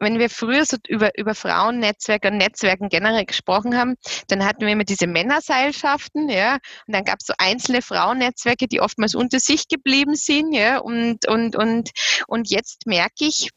[0.06, 3.96] wenn wir früher so über, über Frauennetzwerke und Netzwerken generell gesprochen haben,
[4.28, 8.82] dann hatten wir immer diese Männerseilschaften, ja, und dann gab es so einzelne Frauennetzwerke, die
[8.82, 11.90] oftmals unter sich geblieben sind, ja, und, und, und,
[12.28, 13.50] und jetzt merke ich,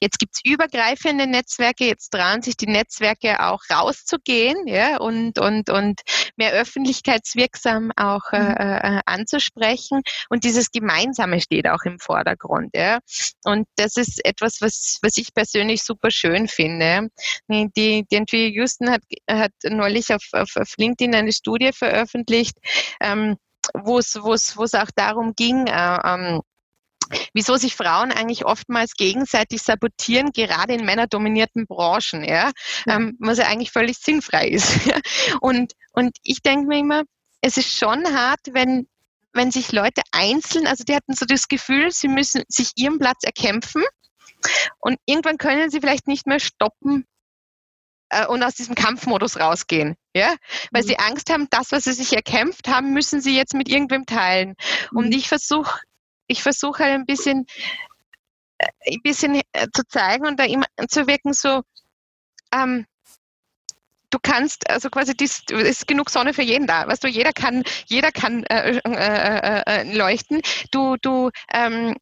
[0.00, 5.70] Jetzt gibt es übergreifende Netzwerke, jetzt trauen sich die Netzwerke auch rauszugehen ja, und, und,
[5.70, 6.00] und
[6.36, 8.56] mehr öffentlichkeitswirksam auch äh, mhm.
[8.58, 10.02] äh, anzusprechen.
[10.28, 12.70] Und dieses Gemeinsame steht auch im Vordergrund.
[12.74, 12.98] Ja.
[13.44, 17.08] Und das ist etwas, was, was ich persönlich super schön finde.
[17.48, 22.56] Die, die Andrea Houston hat, hat neulich auf, auf, auf LinkedIn eine Studie veröffentlicht,
[23.00, 23.36] ähm,
[23.74, 26.42] wo es auch darum ging, äh, ähm,
[27.32, 32.50] wieso sich Frauen eigentlich oftmals gegenseitig sabotieren, gerade in männerdominierten Branchen, ja,
[32.86, 32.96] ja.
[32.96, 34.72] Ähm, was ja eigentlich völlig sinnfrei ist.
[35.40, 37.02] und, und ich denke mir immer,
[37.40, 38.88] es ist schon hart, wenn,
[39.32, 43.22] wenn sich Leute einzeln, also die hatten so das Gefühl, sie müssen sich ihren Platz
[43.22, 43.82] erkämpfen
[44.78, 47.04] und irgendwann können sie vielleicht nicht mehr stoppen
[48.10, 50.34] äh, und aus diesem Kampfmodus rausgehen, ja,
[50.70, 50.86] weil mhm.
[50.86, 54.54] sie Angst haben, das, was sie sich erkämpft haben, müssen sie jetzt mit irgendwem teilen.
[54.92, 55.12] Und mhm.
[55.12, 55.80] ich versuche
[56.28, 57.46] ich versuche halt ein bisschen,
[58.58, 61.62] äh, ein bisschen äh, zu zeigen und da immer zu wirken, so,
[62.54, 62.86] ähm,
[64.10, 66.86] du kannst, also quasi, dies, ist genug Sonne für jeden da.
[66.86, 70.40] Weißt du, jeder kann, jeder kann äh, äh, äh, leuchten.
[70.70, 71.96] Du, du, ähm,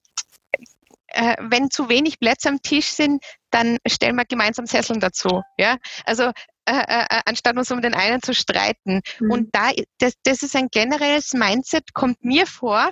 [1.09, 5.43] äh, wenn zu wenig Plätze am Tisch sind, dann stellen wir gemeinsam Sesseln dazu.
[5.59, 6.31] Ja, also
[6.69, 9.01] anstatt uns um den einen zu streiten.
[9.21, 9.31] Mhm.
[9.31, 12.91] Und da, das, das ist ein generelles Mindset, kommt mir vor,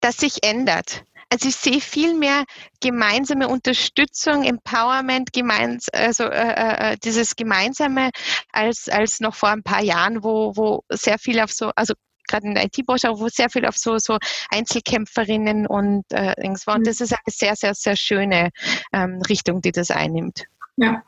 [0.00, 1.04] das sich ändert.
[1.30, 2.44] Also ich sehe viel mehr
[2.80, 8.10] gemeinsame Unterstützung, Empowerment, gemeins, also äh, äh, äh, dieses Gemeinsame
[8.50, 11.92] als, als noch vor ein paar Jahren, wo, wo sehr viel auf so, also
[12.28, 14.18] gerade in der IT-Branche, wo sehr viel auf so, so
[14.50, 16.34] Einzelkämpferinnen und äh,
[16.66, 16.76] war.
[16.76, 16.84] Und mhm.
[16.84, 18.50] das ist eine sehr, sehr, sehr schöne
[18.92, 20.44] ähm, Richtung, die das einnimmt.
[20.80, 21.02] Ja,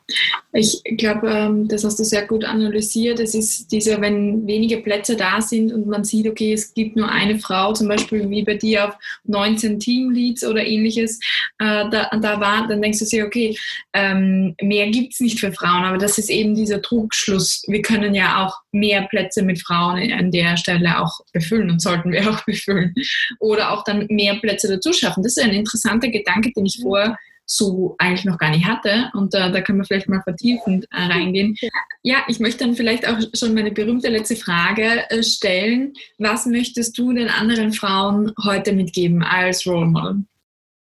[0.52, 3.20] ich glaube, ähm, das hast du sehr gut analysiert.
[3.20, 7.08] Es ist dieser, wenn wenige Plätze da sind und man sieht, okay, es gibt nur
[7.08, 8.94] eine Frau, zum Beispiel wie bei dir auf
[9.26, 11.20] 19 Teamleads oder ähnliches,
[11.60, 13.56] äh, da, da war, dann denkst du dir, okay,
[13.92, 17.62] ähm, mehr gibt es nicht für Frauen, aber das ist eben dieser Trugschluss.
[17.68, 22.10] Wir können ja auch mehr Plätze mit Frauen an der Stelle auch befüllen und sollten
[22.10, 22.92] wir auch befüllen.
[23.38, 25.22] Oder auch dann mehr Plätze dazu schaffen.
[25.22, 27.16] Das ist ein interessanter Gedanke, den ich vorher
[27.50, 29.10] so eigentlich noch gar nicht hatte.
[29.12, 31.56] Und äh, da können wir vielleicht mal vertiefend äh, reingehen.
[32.02, 35.94] Ja, ich möchte dann vielleicht auch schon meine berühmte letzte Frage äh, stellen.
[36.18, 40.24] Was möchtest du den anderen Frauen heute mitgeben als Role Model?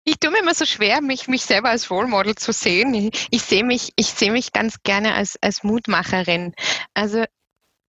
[0.04, 2.92] Ich tue mir immer so schwer, mich, mich selber als Role Model zu sehen.
[2.92, 6.52] Ich, ich sehe mich, ich sehe mich ganz gerne als, als Mutmacherin.
[6.92, 7.24] Also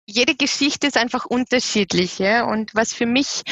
[0.06, 2.18] jede Geschichte ist einfach unterschiedlich.
[2.18, 2.44] Ja?
[2.44, 3.42] Und was für mich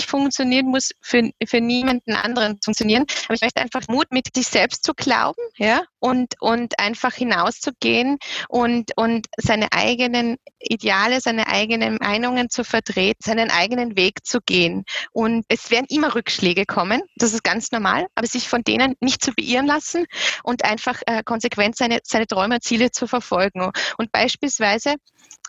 [0.00, 3.04] funktionieren muss für, für niemanden anderen funktionieren.
[3.26, 8.18] Aber ich möchte einfach Mut mit sich selbst zu glauben, ja, und, und einfach hinauszugehen
[8.48, 14.84] und, und seine eigenen Ideale, seine eigenen Meinungen zu vertreten, seinen eigenen Weg zu gehen.
[15.12, 19.24] Und es werden immer Rückschläge kommen, das ist ganz normal, aber sich von denen nicht
[19.24, 20.06] zu beirren lassen
[20.42, 23.70] und einfach äh, konsequent seine, seine Träume und Ziele zu verfolgen.
[23.98, 24.96] Und beispielsweise,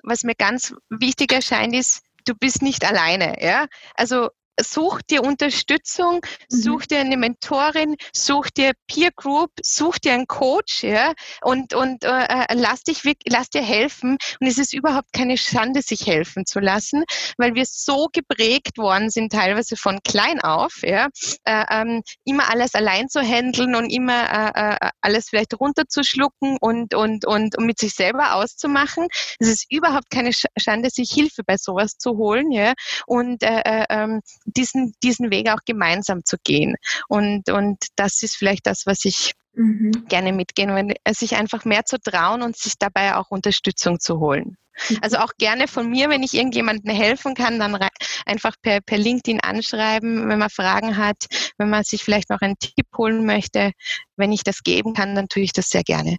[0.04, 3.42] was mir ganz wichtig erscheint, ist, du bist nicht alleine.
[3.42, 3.68] Ja?
[3.96, 4.30] Also
[4.62, 6.56] such dir Unterstützung, mhm.
[6.56, 12.04] such dir eine Mentorin, such dir Peer Group, such dir einen Coach, ja, und, und
[12.04, 14.18] äh, äh lass dich lass dir helfen.
[14.40, 17.04] Und es ist überhaupt keine Schande, sich helfen zu lassen,
[17.38, 21.08] weil wir so geprägt worden sind, teilweise von klein auf, ja,
[21.46, 26.94] äh, ähm, immer alles allein zu handeln und immer äh, äh alles vielleicht runterzuschlucken und,
[26.94, 29.08] und, und, und mit sich selber auszumachen.
[29.40, 32.74] Es ist überhaupt keine Schande, sich Hilfe bei sowas zu holen, ja,
[33.06, 36.76] und äh, äh ähm, diesen, diesen Weg auch gemeinsam zu gehen.
[37.08, 40.06] Und, und das ist vielleicht das, was ich mhm.
[40.08, 44.58] gerne mitgehen, wenn, sich einfach mehr zu trauen und sich dabei auch Unterstützung zu holen.
[44.90, 44.98] Mhm.
[45.02, 47.78] Also auch gerne von mir, wenn ich irgendjemandem helfen kann, dann
[48.26, 51.26] einfach per, per LinkedIn anschreiben, wenn man Fragen hat,
[51.58, 53.72] wenn man sich vielleicht noch einen Tipp holen möchte.
[54.16, 56.18] Wenn ich das geben kann, dann tue ich das sehr gerne.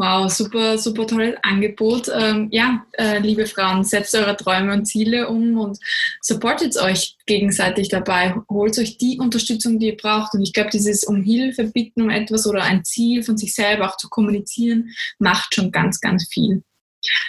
[0.00, 2.08] Wow, super, super tolles Angebot.
[2.08, 5.78] Ähm, ja, äh, liebe Frauen, setzt eure Träume und Ziele um und
[6.22, 8.34] supportet euch gegenseitig dabei.
[8.48, 10.32] Holt euch die Unterstützung, die ihr braucht.
[10.32, 13.90] Und ich glaube, dieses um Hilfe bitten um etwas oder ein Ziel von sich selber
[13.90, 14.88] auch zu kommunizieren,
[15.18, 16.62] macht schon ganz, ganz viel.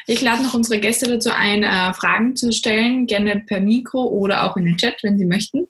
[0.08, 4.44] Ich lade noch unsere Gäste dazu ein, äh, Fragen zu stellen, gerne per Mikro oder
[4.44, 5.68] auch in den Chat, wenn sie möchten.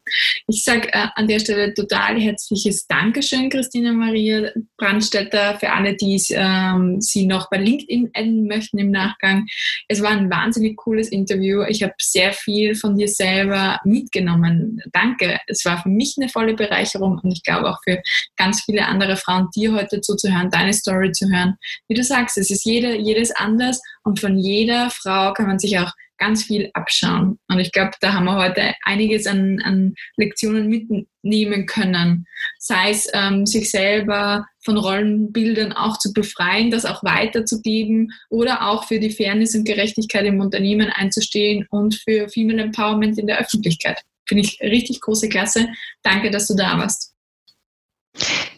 [0.47, 6.21] Ich sage äh, an der Stelle total herzliches Dankeschön, Christina Maria Brandstätter, für alle, die
[6.31, 9.45] ähm, Sie noch bei LinkedIn adden möchten im Nachgang.
[9.87, 11.63] Es war ein wahnsinnig cooles Interview.
[11.67, 14.81] Ich habe sehr viel von dir selber mitgenommen.
[14.91, 15.39] Danke.
[15.47, 18.01] Es war für mich eine volle Bereicherung und ich glaube auch für
[18.37, 21.55] ganz viele andere Frauen, dir heute zuzuhören, deine Story zu hören.
[21.87, 25.77] Wie du sagst, es ist jede, jedes anders und von jeder Frau kann man sich
[25.79, 25.91] auch
[26.21, 27.39] ganz viel abschauen.
[27.49, 32.25] Und ich glaube, da haben wir heute einiges an, an Lektionen mitnehmen können.
[32.59, 38.87] Sei es, ähm, sich selber von Rollenbildern auch zu befreien, das auch weiterzugeben oder auch
[38.87, 43.99] für die Fairness und Gerechtigkeit im Unternehmen einzustehen und für Female Empowerment in der Öffentlichkeit.
[44.27, 45.69] Finde ich richtig große Klasse.
[46.03, 47.15] Danke, dass du da warst.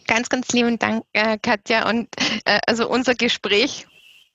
[0.06, 1.88] Ganz, ganz lieben Dank, äh, Katja.
[1.88, 2.08] Und
[2.44, 3.86] äh, also unser Gespräch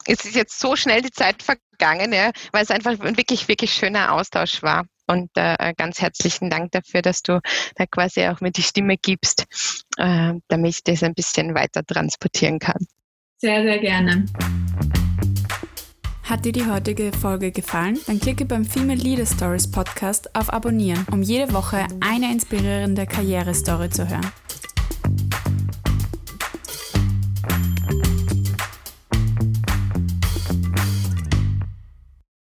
[0.09, 3.73] es ist jetzt so schnell die Zeit vergangen, ja, weil es einfach ein wirklich, wirklich
[3.73, 4.85] schöner Austausch war.
[5.07, 7.39] Und äh, ganz herzlichen Dank dafür, dass du
[7.75, 9.45] da quasi auch mir die Stimme gibst,
[9.97, 12.85] äh, damit ich das ein bisschen weiter transportieren kann.
[13.37, 14.25] Sehr, sehr gerne.
[16.23, 17.99] Hat dir die heutige Folge gefallen?
[18.05, 23.89] Dann klicke beim Female Leader Stories Podcast auf Abonnieren, um jede Woche eine inspirierende Karrierestory
[23.89, 24.31] zu hören.